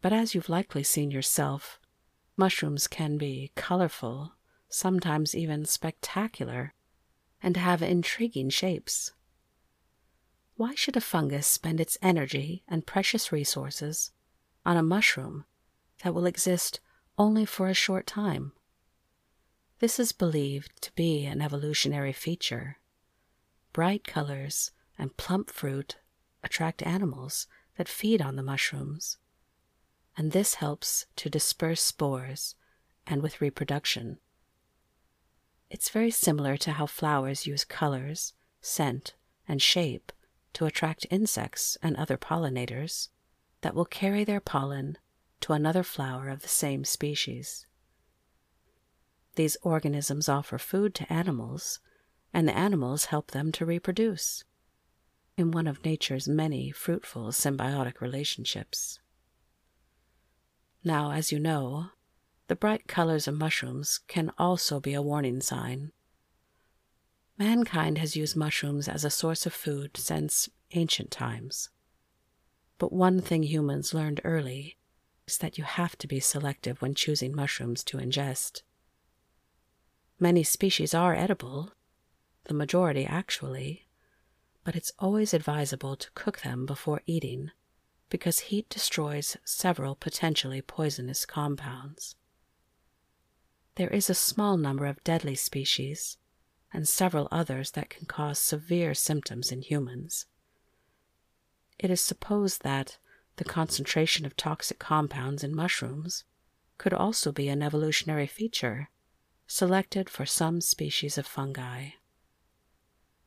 [0.00, 1.80] But as you've likely seen yourself,
[2.36, 4.34] mushrooms can be colorful,
[4.68, 6.74] sometimes even spectacular,
[7.42, 9.12] and have intriguing shapes.
[10.56, 14.10] Why should a fungus spend its energy and precious resources
[14.66, 15.44] on a mushroom
[16.02, 16.80] that will exist
[17.18, 18.52] only for a short time?
[19.80, 22.78] This is believed to be an evolutionary feature.
[23.72, 25.96] Bright colors and plump fruit
[26.42, 27.46] attract animals
[27.76, 29.18] that feed on the mushrooms,
[30.16, 32.54] and this helps to disperse spores
[33.06, 34.18] and with reproduction.
[35.70, 39.14] It's very similar to how flowers use colors, scent,
[39.46, 40.12] and shape
[40.54, 43.08] to attract insects and other pollinators
[43.60, 44.98] that will carry their pollen
[45.40, 47.66] to another flower of the same species.
[49.36, 51.80] These organisms offer food to animals,
[52.32, 54.44] and the animals help them to reproduce
[55.36, 58.98] in one of nature's many fruitful symbiotic relationships.
[60.82, 61.90] Now, as you know,
[62.48, 65.92] the bright colors of mushrooms can also be a warning sign
[67.38, 71.70] Mankind has used mushrooms as a source of food since ancient times.
[72.78, 74.76] But one thing humans learned early
[75.36, 78.62] that you have to be selective when choosing mushrooms to ingest.
[80.18, 81.72] Many species are edible,
[82.44, 83.86] the majority actually,
[84.64, 87.50] but it's always advisable to cook them before eating
[88.10, 92.16] because heat destroys several potentially poisonous compounds.
[93.74, 96.16] There is a small number of deadly species
[96.72, 100.26] and several others that can cause severe symptoms in humans.
[101.78, 102.98] It is supposed that
[103.38, 106.24] the concentration of toxic compounds in mushrooms
[106.76, 108.90] could also be an evolutionary feature
[109.46, 111.90] selected for some species of fungi.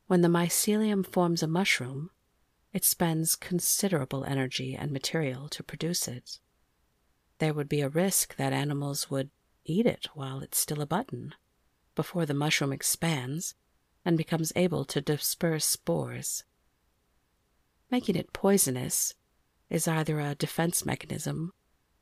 [0.08, 2.12] When the mycelium forms a mushroom,
[2.74, 6.40] it spends considerable energy and material to produce it.
[7.40, 9.32] There would be a risk that animals would
[9.66, 11.34] eat it while it's still a button,
[11.96, 13.56] before the mushroom expands
[14.06, 16.44] and becomes able to disperse spores.
[17.90, 19.14] Making it poisonous
[19.72, 21.54] is either a defense mechanism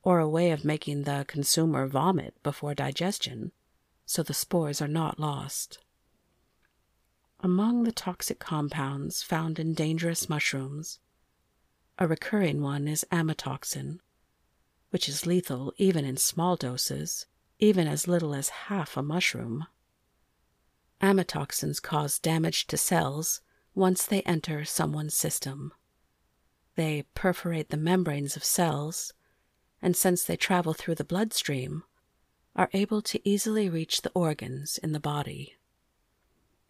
[0.02, 3.52] or a way of making the consumer vomit before digestion
[4.06, 5.78] so the spores are not lost.
[7.42, 11.00] Among the toxic compounds found in dangerous mushrooms,
[12.00, 14.00] a recurring one is amatoxin,
[14.90, 17.28] which is lethal even in small doses,
[17.60, 19.68] even as little as half a mushroom.
[21.02, 23.42] Amatoxins cause damage to cells
[23.76, 25.72] once they enter someone's system.
[26.80, 29.12] They perforate the membranes of cells,
[29.82, 31.84] and since they travel through the bloodstream,
[32.56, 35.58] are able to easily reach the organs in the body.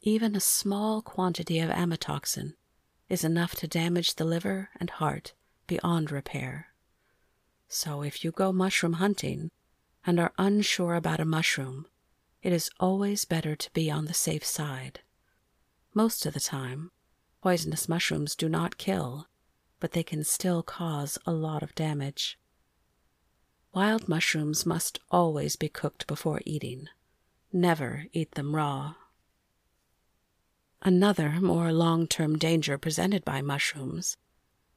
[0.01, 2.55] Even a small quantity of amatoxin
[3.07, 5.35] is enough to damage the liver and heart
[5.67, 6.69] beyond repair.
[7.67, 9.51] So if you go mushroom hunting
[10.03, 11.85] and are unsure about a mushroom,
[12.41, 15.01] it is always better to be on the safe side.
[15.93, 16.89] Most of the time,
[17.43, 19.28] poisonous mushrooms do not kill,
[19.79, 22.37] but they can still cause a lot of damage.
[23.73, 26.87] Wild mushrooms must always be cooked before eating.
[27.53, 28.95] Never eat them raw.
[30.81, 34.17] Another, more long term danger presented by mushrooms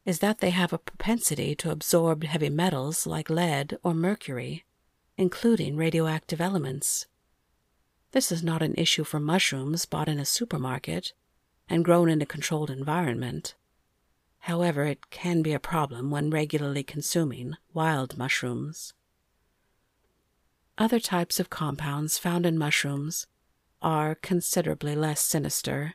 [0.04, 4.64] is that they have a propensity to absorb heavy metals like lead or mercury,
[5.16, 7.06] including radioactive elements.
[8.10, 11.12] This is not an issue for mushrooms bought in a supermarket
[11.68, 13.54] and grown in a controlled environment.
[14.46, 18.92] However, it can be a problem when regularly consuming wild mushrooms.
[20.76, 23.28] Other types of compounds found in mushrooms
[23.80, 25.94] are considerably less sinister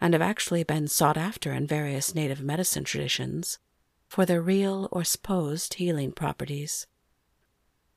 [0.00, 3.58] and have actually been sought after in various native medicine traditions
[4.06, 6.86] for their real or supposed healing properties.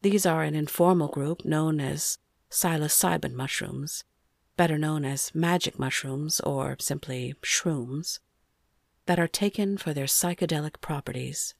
[0.01, 2.17] These are an informal group known as
[2.49, 4.05] psilocybin mushrooms,
[4.57, 8.17] better known as magic mushrooms or simply shrooms,
[9.05, 11.53] that are taken for their psychedelic properties.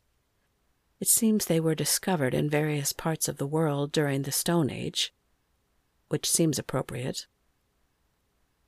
[0.99, 5.13] It seems they were discovered in various parts of the world during the Stone Age,
[6.07, 7.27] which seems appropriate.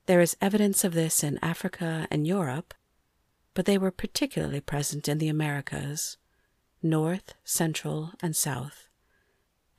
[0.05, 2.73] There is evidence of this in Africa and Europe,
[3.53, 6.17] but they were particularly present in the Americas,
[6.83, 8.89] North, Central, and South,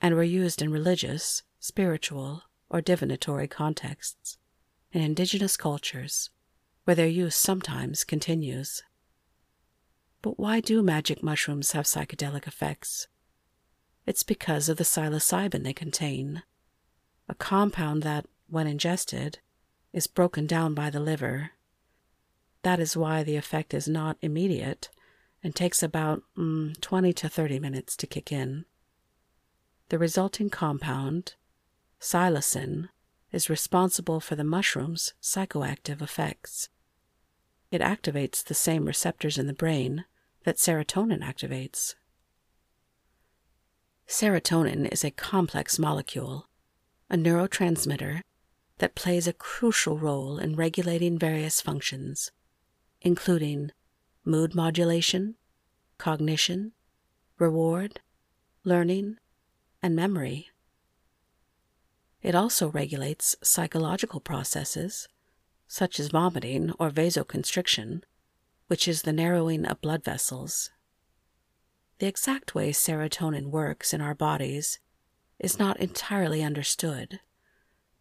[0.01, 4.37] and were used in religious, spiritual, or divinatory contexts
[4.91, 6.31] in indigenous cultures,
[6.83, 8.83] where their use sometimes continues.
[10.27, 13.07] But why do magic mushrooms have psychedelic effects?
[14.05, 16.43] It's because of the psilocybin they contain,
[17.29, 19.39] a compound that, when ingested,
[19.93, 21.51] is broken down by the liver.
[22.63, 24.89] That is why the effect is not immediate
[25.41, 28.65] and takes about mm, 20 to 30 minutes to kick in.
[29.87, 31.35] The resulting compound,
[32.01, 32.89] psilocin,
[33.31, 36.67] is responsible for the mushroom's psychoactive effects.
[37.71, 40.03] It activates the same receptors in the brain
[40.47, 41.95] that serotonin activates.
[44.07, 46.47] Serotonin is a complex molecule,
[47.09, 48.21] a neurotransmitter
[48.77, 52.31] that plays a crucial role in regulating various functions,
[53.01, 53.71] including
[54.23, 55.35] mood modulation,
[55.97, 56.71] cognition,
[57.37, 57.99] reward,
[58.63, 59.17] learning,
[59.83, 60.47] and memory.
[62.21, 65.09] It also regulates psychological processes,
[65.67, 68.03] such as vomiting or vasoconstriction,
[68.67, 70.69] which is the narrowing of blood vessels.
[71.99, 74.79] The exact way serotonin works in our bodies
[75.39, 77.19] is not entirely understood,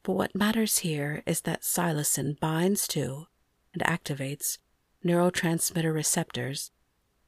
[0.03, 3.27] but what matters here is that psilocin binds to
[3.73, 4.59] and activates
[5.05, 6.71] neurotransmitter receptors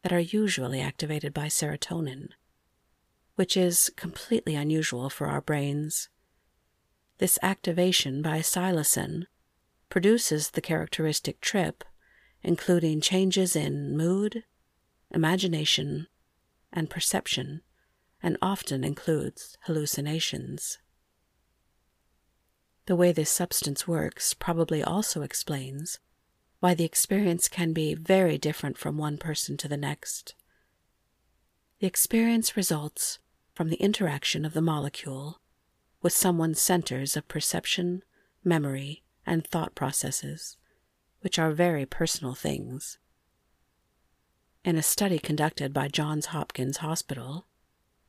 [0.03, 2.28] that are usually activated by serotonin,
[3.34, 6.09] which is completely unusual for our brains.
[7.18, 9.24] This activation by psilocin
[9.89, 11.84] produces the characteristic trip
[12.43, 14.45] including changes in mood,
[15.11, 16.07] imagination,
[16.72, 17.62] and perception,
[18.22, 20.78] and often includes hallucinations.
[22.86, 25.99] The way this substance works probably also explains
[26.61, 30.34] why the experience can be very different from one person to the next.
[31.80, 33.18] The experience results
[33.55, 35.41] from the interaction of the molecule
[36.03, 38.03] with someone's centers of perception,
[38.43, 40.57] memory, and thought processes
[41.20, 42.98] which are very personal things.
[44.64, 47.46] In a study conducted by Johns Hopkins Hospital,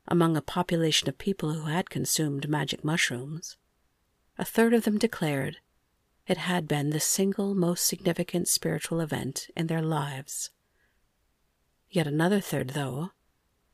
[0.06, 3.56] among a population of people who had consumed magic mushrooms,
[4.38, 5.58] a third of them declared
[6.26, 10.50] it had been the single most significant spiritual event in their lives.
[11.88, 13.10] Yet another third, though,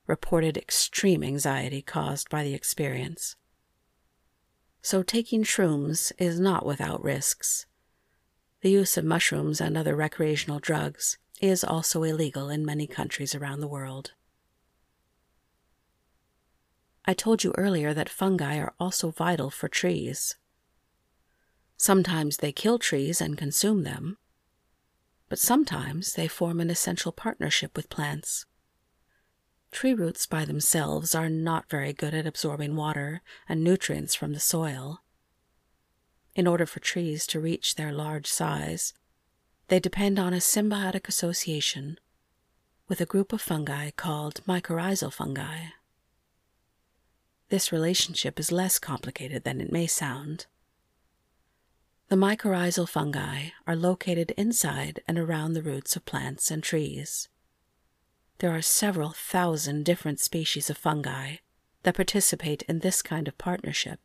[0.06, 3.36] reported extreme anxiety caused by the experience.
[4.80, 7.66] So taking shrooms is not without risks.
[8.66, 13.60] The use of mushrooms and other recreational drugs is also illegal in many countries around
[13.60, 14.10] the world.
[17.04, 20.34] I told you earlier that fungi are also vital for trees.
[21.76, 24.18] Sometimes they kill trees and consume them,
[25.28, 28.46] but sometimes they form an essential partnership with plants.
[29.70, 34.40] Tree roots by themselves are not very good at absorbing water and nutrients from the
[34.40, 35.02] soil.
[36.36, 38.92] In order for trees to reach their large size,
[39.68, 41.98] they depend on a symbiotic association
[42.88, 45.68] with a group of fungi called mycorrhizal fungi.
[47.48, 50.44] This relationship is less complicated than it may sound.
[52.08, 57.30] The mycorrhizal fungi are located inside and around the roots of plants and trees.
[58.40, 61.36] There are several thousand different species of fungi
[61.84, 64.00] that participate in this kind of partnership,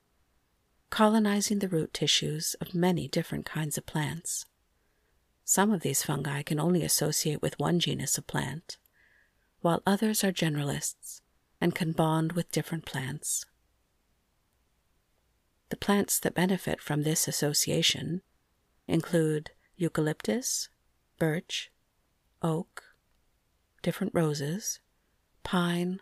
[0.91, 4.45] colonizing the root tissues of many different kinds of plants.
[5.45, 8.77] Some of these fungi can only associate with one genus of plant,
[9.61, 11.21] while others are generalists
[11.61, 13.45] and can bond with different plants.
[15.69, 18.21] The plants that benefit from this association
[18.85, 20.67] include eucalyptus,
[21.17, 21.71] birch,
[22.41, 22.83] oak,
[23.81, 24.81] different roses,
[25.43, 26.01] pine,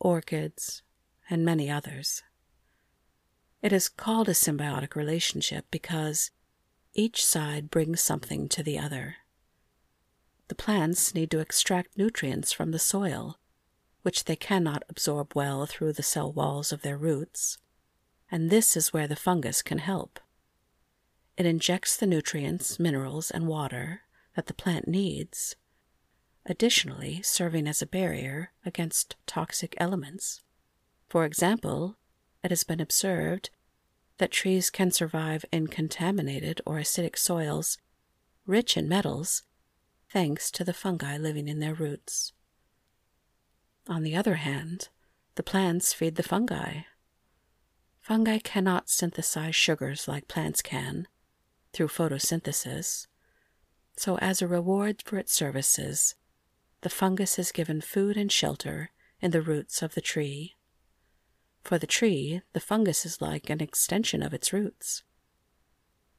[0.00, 0.82] orchids,
[1.30, 2.24] and many others.
[3.66, 6.30] It is called a symbiotic relationship because
[6.94, 9.16] each side brings something to the other.
[10.46, 13.40] The plants need to extract nutrients from the soil,
[14.02, 17.58] which they cannot absorb well through the cell walls of their roots
[18.30, 20.20] and this is where the fungus can help.
[21.36, 24.02] It injects the nutrients, minerals, and water
[24.36, 25.56] that the plant needs,
[26.44, 30.42] additionally, serving as a barrier against toxic elements.
[31.08, 31.96] For example,
[32.44, 33.50] it has been observed
[34.18, 37.78] that trees can survive in contaminated or acidic soils
[38.46, 39.42] rich in metals
[40.10, 42.32] thanks to the fungi living in their roots.
[43.88, 44.88] On the other hand,
[45.34, 46.82] the plants feed the fungi
[48.06, 51.08] Fungi cannot synthesize sugars like plants can
[51.72, 53.08] through photosynthesis.
[53.96, 56.14] So, as a reward for its services,
[56.82, 60.54] the fungus is given food and shelter in the roots of the tree.
[61.66, 65.02] For the tree, the fungus is like an extension of its roots.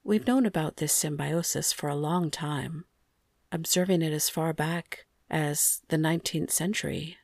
[0.04, 2.86] We've known about this symbiosis for a long time,
[3.52, 7.18] observing it as far back as the 19th century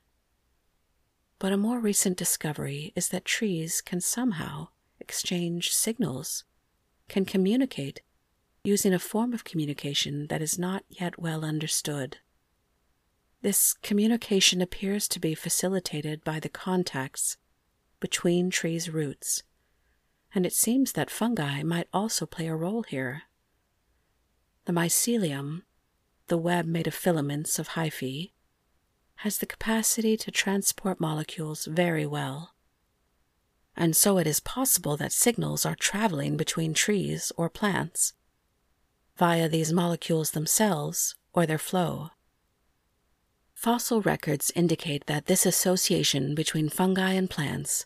[1.44, 4.70] but a more recent discovery is that trees can somehow
[5.02, 6.46] exchange signals,
[7.10, 8.02] can communicate
[8.64, 12.20] using a form of communication that is not yet well understood.
[13.42, 17.36] This communication appears to be facilitated by the contacts
[18.04, 19.44] between trees' roots,
[20.36, 23.22] and it seems that fungi might also play a role here.
[24.66, 25.62] The mycelium,
[26.28, 28.34] the web made of filaments of hyphae,
[29.24, 32.56] has the capacity to transport molecules very well.
[33.74, 38.12] And so it is possible that signals are traveling between trees or plants
[39.16, 42.10] via these molecules themselves or their flow.
[43.54, 47.86] Fossil records indicate that this association between fungi and plants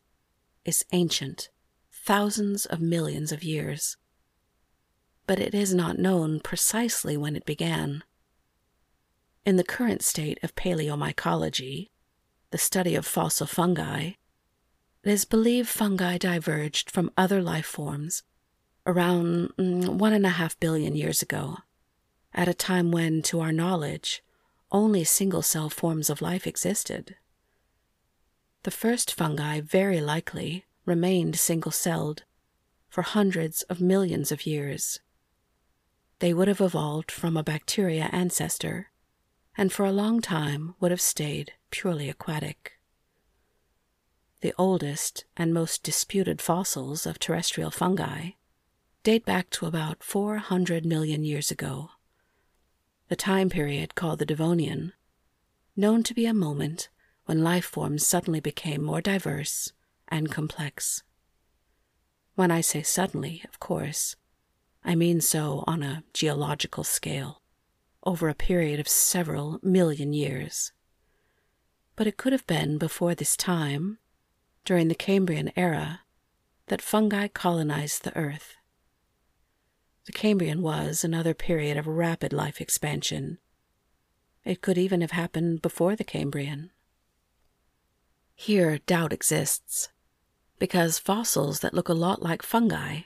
[0.67, 1.49] is ancient,
[1.91, 3.97] thousands of millions of years.
[5.25, 8.03] But it is not known precisely when it began.
[9.45, 11.87] In the current state of paleomycology,
[12.51, 14.11] the study of fossil fungi,
[15.03, 18.23] it is believed fungi diverged from other life forms
[18.85, 21.57] around mm, one and a half billion years ago,
[22.33, 24.21] at a time when, to our knowledge,
[24.71, 27.15] only single cell forms of life existed.
[28.67, 32.25] The first fungi very likely remained single celled
[32.89, 34.99] for hundreds of millions of years.
[36.19, 38.91] They would have evolved from a bacteria ancestor
[39.55, 42.73] and for a long time would have stayed purely aquatic.
[44.41, 48.31] The oldest and most disputed fossils of terrestrial fungi
[49.01, 51.91] date back to about 400 million years ago,
[53.07, 54.91] the time period called the Devonian,
[55.77, 56.89] known to be a moment
[57.27, 59.73] when life forms suddenly became more diverse
[60.07, 61.03] and complex.
[62.35, 64.15] When I say suddenly, of course,
[64.83, 67.41] I mean so on a geological scale
[68.03, 70.71] over a period of several million years.
[71.97, 73.97] But it could have been before this time,
[74.63, 76.01] during the Cambrian era,
[76.67, 78.55] that fungi colonized the earth.
[80.05, 83.39] the Cambrian was another period of rapid life expansion.
[84.45, 86.71] It could even have happened before the Cambrian.
[88.39, 89.89] Here, doubt exists,
[90.59, 93.01] because fossils that look a lot like fungi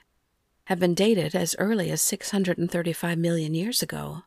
[0.66, 4.24] have been dated as early as 635 million years ago.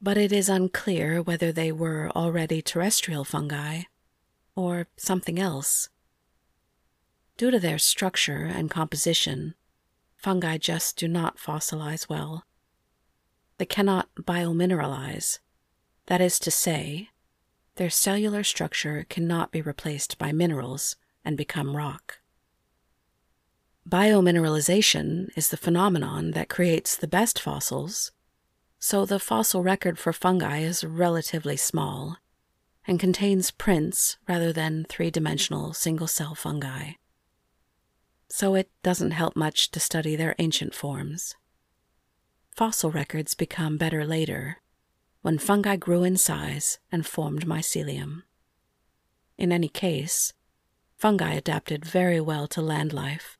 [0.00, 3.82] But it is unclear whether they were already terrestrial fungi
[4.54, 5.88] or something else.
[7.36, 9.54] Due to their structure and composition,
[10.16, 12.44] fungi just do not fossilize well.
[13.58, 15.40] They cannot biomineralize,
[16.06, 17.08] that is to say,
[17.76, 22.18] their cellular structure cannot be replaced by minerals and become rock.
[23.88, 28.12] Biomineralization is the phenomenon that creates the best fossils,
[28.78, 32.18] so the fossil record for fungi is relatively small
[32.86, 36.92] and contains prints rather than three dimensional single cell fungi
[38.34, 41.36] so it doesn't help much to study their ancient forms.
[42.50, 44.60] Fossil records become better later,
[45.24, 48.24] when fungi grew in size and formed mycelium.
[49.38, 50.34] In any case,
[50.98, 53.38] fungi adapted very well to land life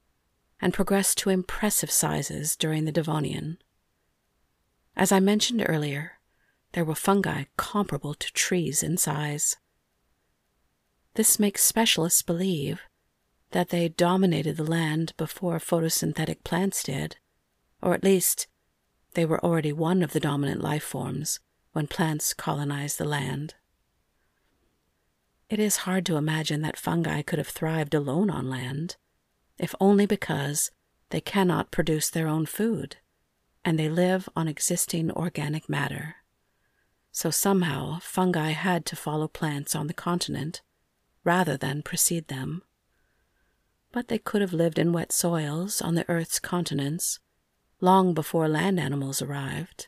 [0.63, 3.59] and progressed to impressive sizes during the Devonian.
[4.97, 6.13] As I mentioned earlier,
[6.73, 9.59] there were fungi comparable to trees in size.
[11.17, 12.81] This makes specialists believe
[13.51, 17.17] that they dominated the land before photosynthetic plants did,
[17.83, 18.47] or at least
[19.13, 21.41] they were already one of the dominant life forms
[21.75, 23.55] when plants colonized the land.
[25.51, 28.97] It is hard to imagine that fungi could have thrived alone on land,
[29.59, 30.71] if only because
[31.11, 32.97] they cannot produce their own food,
[33.67, 36.17] and they live on existing organic matter.
[37.13, 40.63] So somehow fungi had to follow plants on the continent
[41.23, 42.63] rather than precede them
[43.95, 47.21] but they could have lived in wet soils on the Earth's continents
[47.81, 49.87] long before land animals arrived.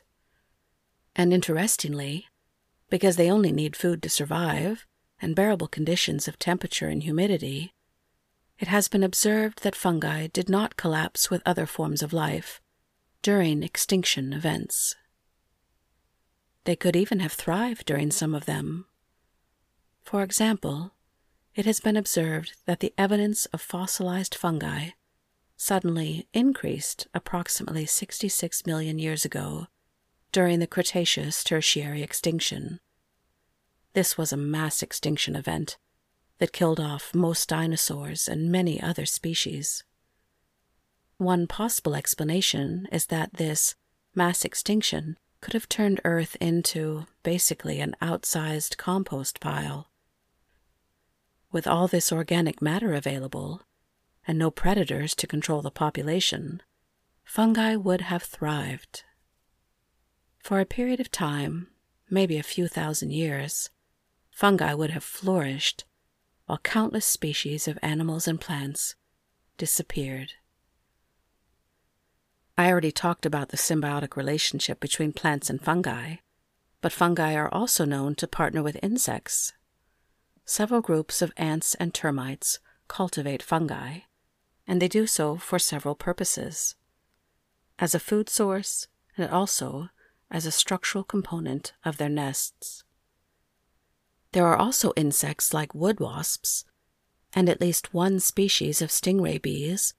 [1.17, 2.27] And interestingly,
[2.91, 4.85] because they only need food to survive
[5.19, 7.73] and bearable conditions of temperature and humidity,
[8.59, 12.61] it has been observed that fungi did not collapse with other forms of life
[13.23, 14.95] during extinction events.
[16.65, 18.85] They could even have thrived during some of them.
[20.03, 20.93] For example,
[21.55, 24.89] it has been observed that the evidence of fossilized fungi
[25.55, 29.67] suddenly increased approximately 66 million years ago
[30.31, 32.79] during the Cretaceous Tertiary extinction.
[33.93, 35.77] This was a mass extinction event
[36.39, 39.83] that killed off most dinosaurs and many other species.
[41.17, 43.75] One possible explanation is that this
[44.13, 49.89] mass extinction could have turned Earth into basically an outsized compost pile
[51.51, 53.61] with all this organic matter available,
[54.27, 56.61] and no predators to control the population,
[57.23, 59.03] fungi would have thrived.
[60.47, 61.67] For a period of time,
[62.09, 63.69] maybe a few thousand years,
[64.31, 65.83] fungi would have flourished
[66.45, 68.95] while countless species of animals and plants
[69.57, 70.35] disappeared.
[72.57, 76.15] I already talked about the symbiotic relationship between plants and fungi,
[76.79, 79.51] but fungi are also known to partner with insects
[80.45, 83.99] several groups of ants and termites cultivate fungi,
[84.65, 86.75] and they do so for several purposes
[87.79, 88.87] as a food source
[89.17, 89.89] and also
[90.29, 92.83] as a structural component of their nests.
[94.33, 96.65] There are also insects like wood wasps
[97.33, 99.93] and at least one species of stingless bees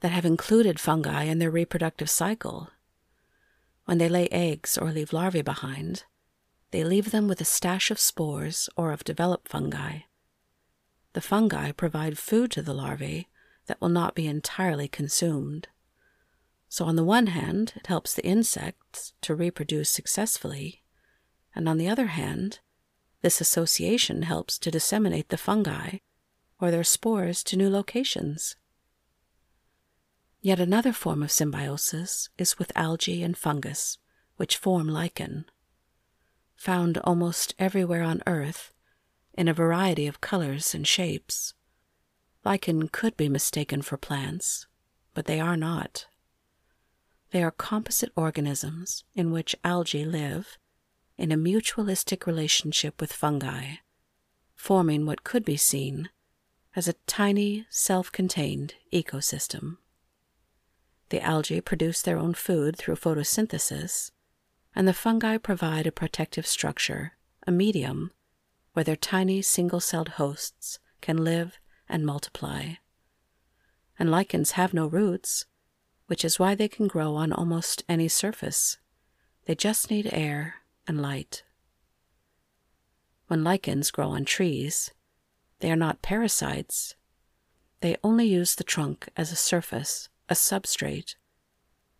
[0.00, 2.70] that have included fungi in their reproductive cycle.
[3.84, 6.04] When they lay eggs or leave larvae behind,
[6.70, 10.00] they leave them with a stash of spores or of developed fungi.
[11.12, 13.28] The fungi provide food to the larvae
[13.66, 15.68] that will not be entirely consumed.
[16.72, 20.84] So, on the one hand, it helps the insects to reproduce successfully,
[21.52, 22.60] and on the other hand,
[23.22, 25.98] this association helps to disseminate the fungi
[26.60, 28.54] or their spores to new locations.
[30.40, 33.98] Yet another form of symbiosis is with algae and fungus,
[34.36, 35.46] which form lichen
[36.54, 38.72] found almost everywhere on Earth
[39.34, 41.52] in a variety of colors and shapes.
[42.44, 44.68] Lichen could be mistaken for plants,
[45.14, 46.06] but they are not.
[47.30, 50.58] They are composite organisms in which algae live
[51.16, 53.74] in a mutualistic relationship with fungi,
[54.54, 56.08] forming what could be seen
[56.74, 59.76] as a tiny, self contained ecosystem.
[61.10, 64.10] The algae produce their own food through photosynthesis
[64.74, 67.12] and the fungi provide a protective structure,
[67.46, 68.12] a medium,
[68.72, 71.58] where their tiny single celled hosts can live
[71.88, 72.74] and multiply.
[73.98, 75.46] And lichens have no roots,
[76.10, 78.78] which is why they can grow on almost any surface.
[79.46, 81.44] They just need air and light.
[83.28, 84.90] When lichens grow on trees,
[85.60, 86.96] they are not parasites.
[87.80, 91.14] They only use the trunk as a surface, a substrate,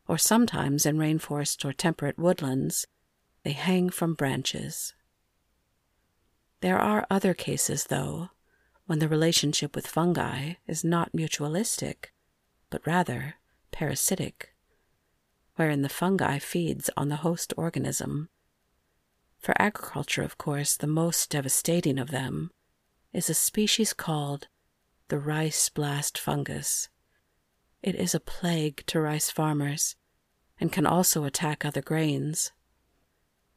[0.09, 2.89] or sometimes in rainforest or temperate woodlands,
[3.45, 4.93] they hang from branches.
[6.63, 8.31] There are other cases, though,
[8.87, 12.07] when the relationship with fungi is not mutualistic,
[12.71, 13.37] but rather
[13.71, 14.55] parasitic,
[15.57, 18.29] wherein the fungi feeds on the host organism.
[19.39, 22.51] For agriculture, of course, the most devastating of them
[23.13, 24.49] is a species called
[25.09, 26.89] the rice blast fungus.
[27.83, 29.97] It is a plague to rice farmers
[30.61, 32.53] and can also attack other grains.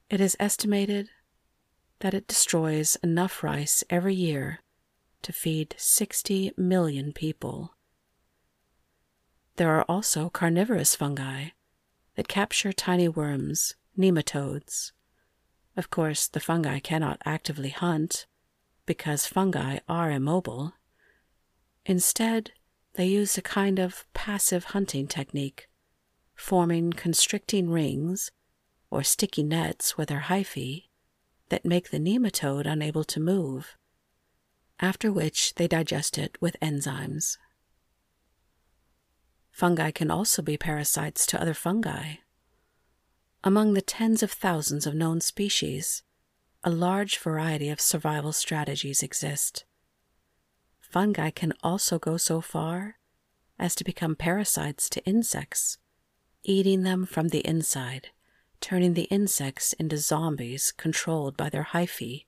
[0.10, 1.10] It is estimated
[2.00, 4.60] that it destroys enough rice every year
[5.22, 7.76] to feed 60 million people.
[9.56, 11.50] There are also carnivorous fungi
[12.16, 14.92] that capture tiny worms, nematodes.
[15.78, 18.26] Of course, the fungi cannot actively hunt
[18.86, 20.74] because fungi are immobile.
[21.86, 22.52] Instead,
[22.94, 25.68] they use a kind of passive hunting technique,
[26.36, 28.32] forming constricting rings
[28.90, 30.84] or sticky nets with their hyphae
[31.50, 33.78] that make the nematode unable to move
[34.80, 37.38] after which they digest it with enzymes.
[39.54, 42.16] Fungi can also be parasites to other fungi.
[43.44, 46.02] Among the tens of thousands of known species,
[46.64, 49.64] a large variety of survival strategies exist.
[50.80, 52.96] Fungi can also go so far
[53.60, 55.78] as to become parasites to insects,
[56.44, 58.10] eating them from the inside,
[58.60, 62.26] turning the insects into zombies controlled by their hyphae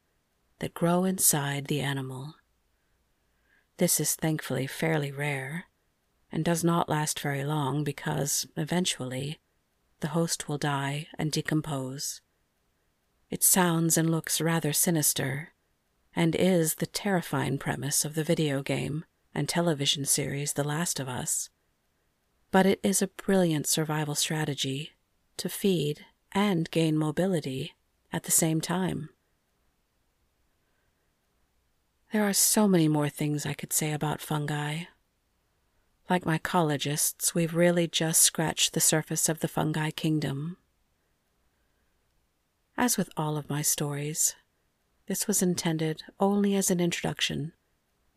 [0.60, 2.36] that grow inside the animal.
[3.78, 5.66] This is thankfully fairly rare
[6.36, 9.40] and does not last very long because, eventually,
[10.02, 12.20] the host will die and decompose.
[13.30, 15.54] It sounds and looks rather sinister,
[16.14, 21.08] and is the terrifying premise of the video game and television series The Last of
[21.08, 21.50] Us.
[22.52, 24.92] But it is a brilliant survival strategy
[25.38, 27.76] to feed and gain mobility
[28.12, 29.08] at the same time.
[32.12, 34.84] There are so many more things I could say about fungi.
[36.08, 40.58] Like mycologists, we've really just scratched the surface of the fungi kingdom.
[42.78, 44.36] As with all of my stories,
[45.08, 47.54] this was intended only as an introduction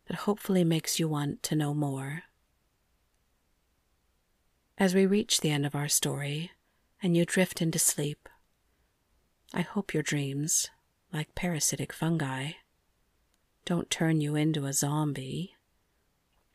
[0.07, 2.23] that hopefully makes you want to know more.
[4.77, 6.51] As we reach the end of our story
[7.01, 8.29] and you drift into sleep,
[9.51, 10.69] I hope your dreams,
[11.11, 12.51] like parasitic fungi,
[13.65, 15.55] don't turn you into a zombie,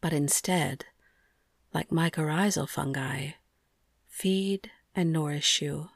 [0.01, 0.87] but instead,
[1.75, 3.31] like mycorrhizal fungi,
[4.07, 5.91] feed and nourish you,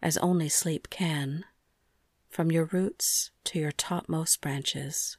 [0.00, 1.44] as only sleep can,
[2.30, 5.18] from your roots to your topmost branches.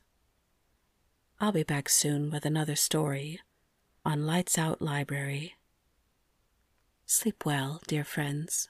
[1.39, 3.39] I'll be back soon with another story
[4.03, 5.55] on Lights Out Library.
[7.05, 8.68] Sleep well, dear friends.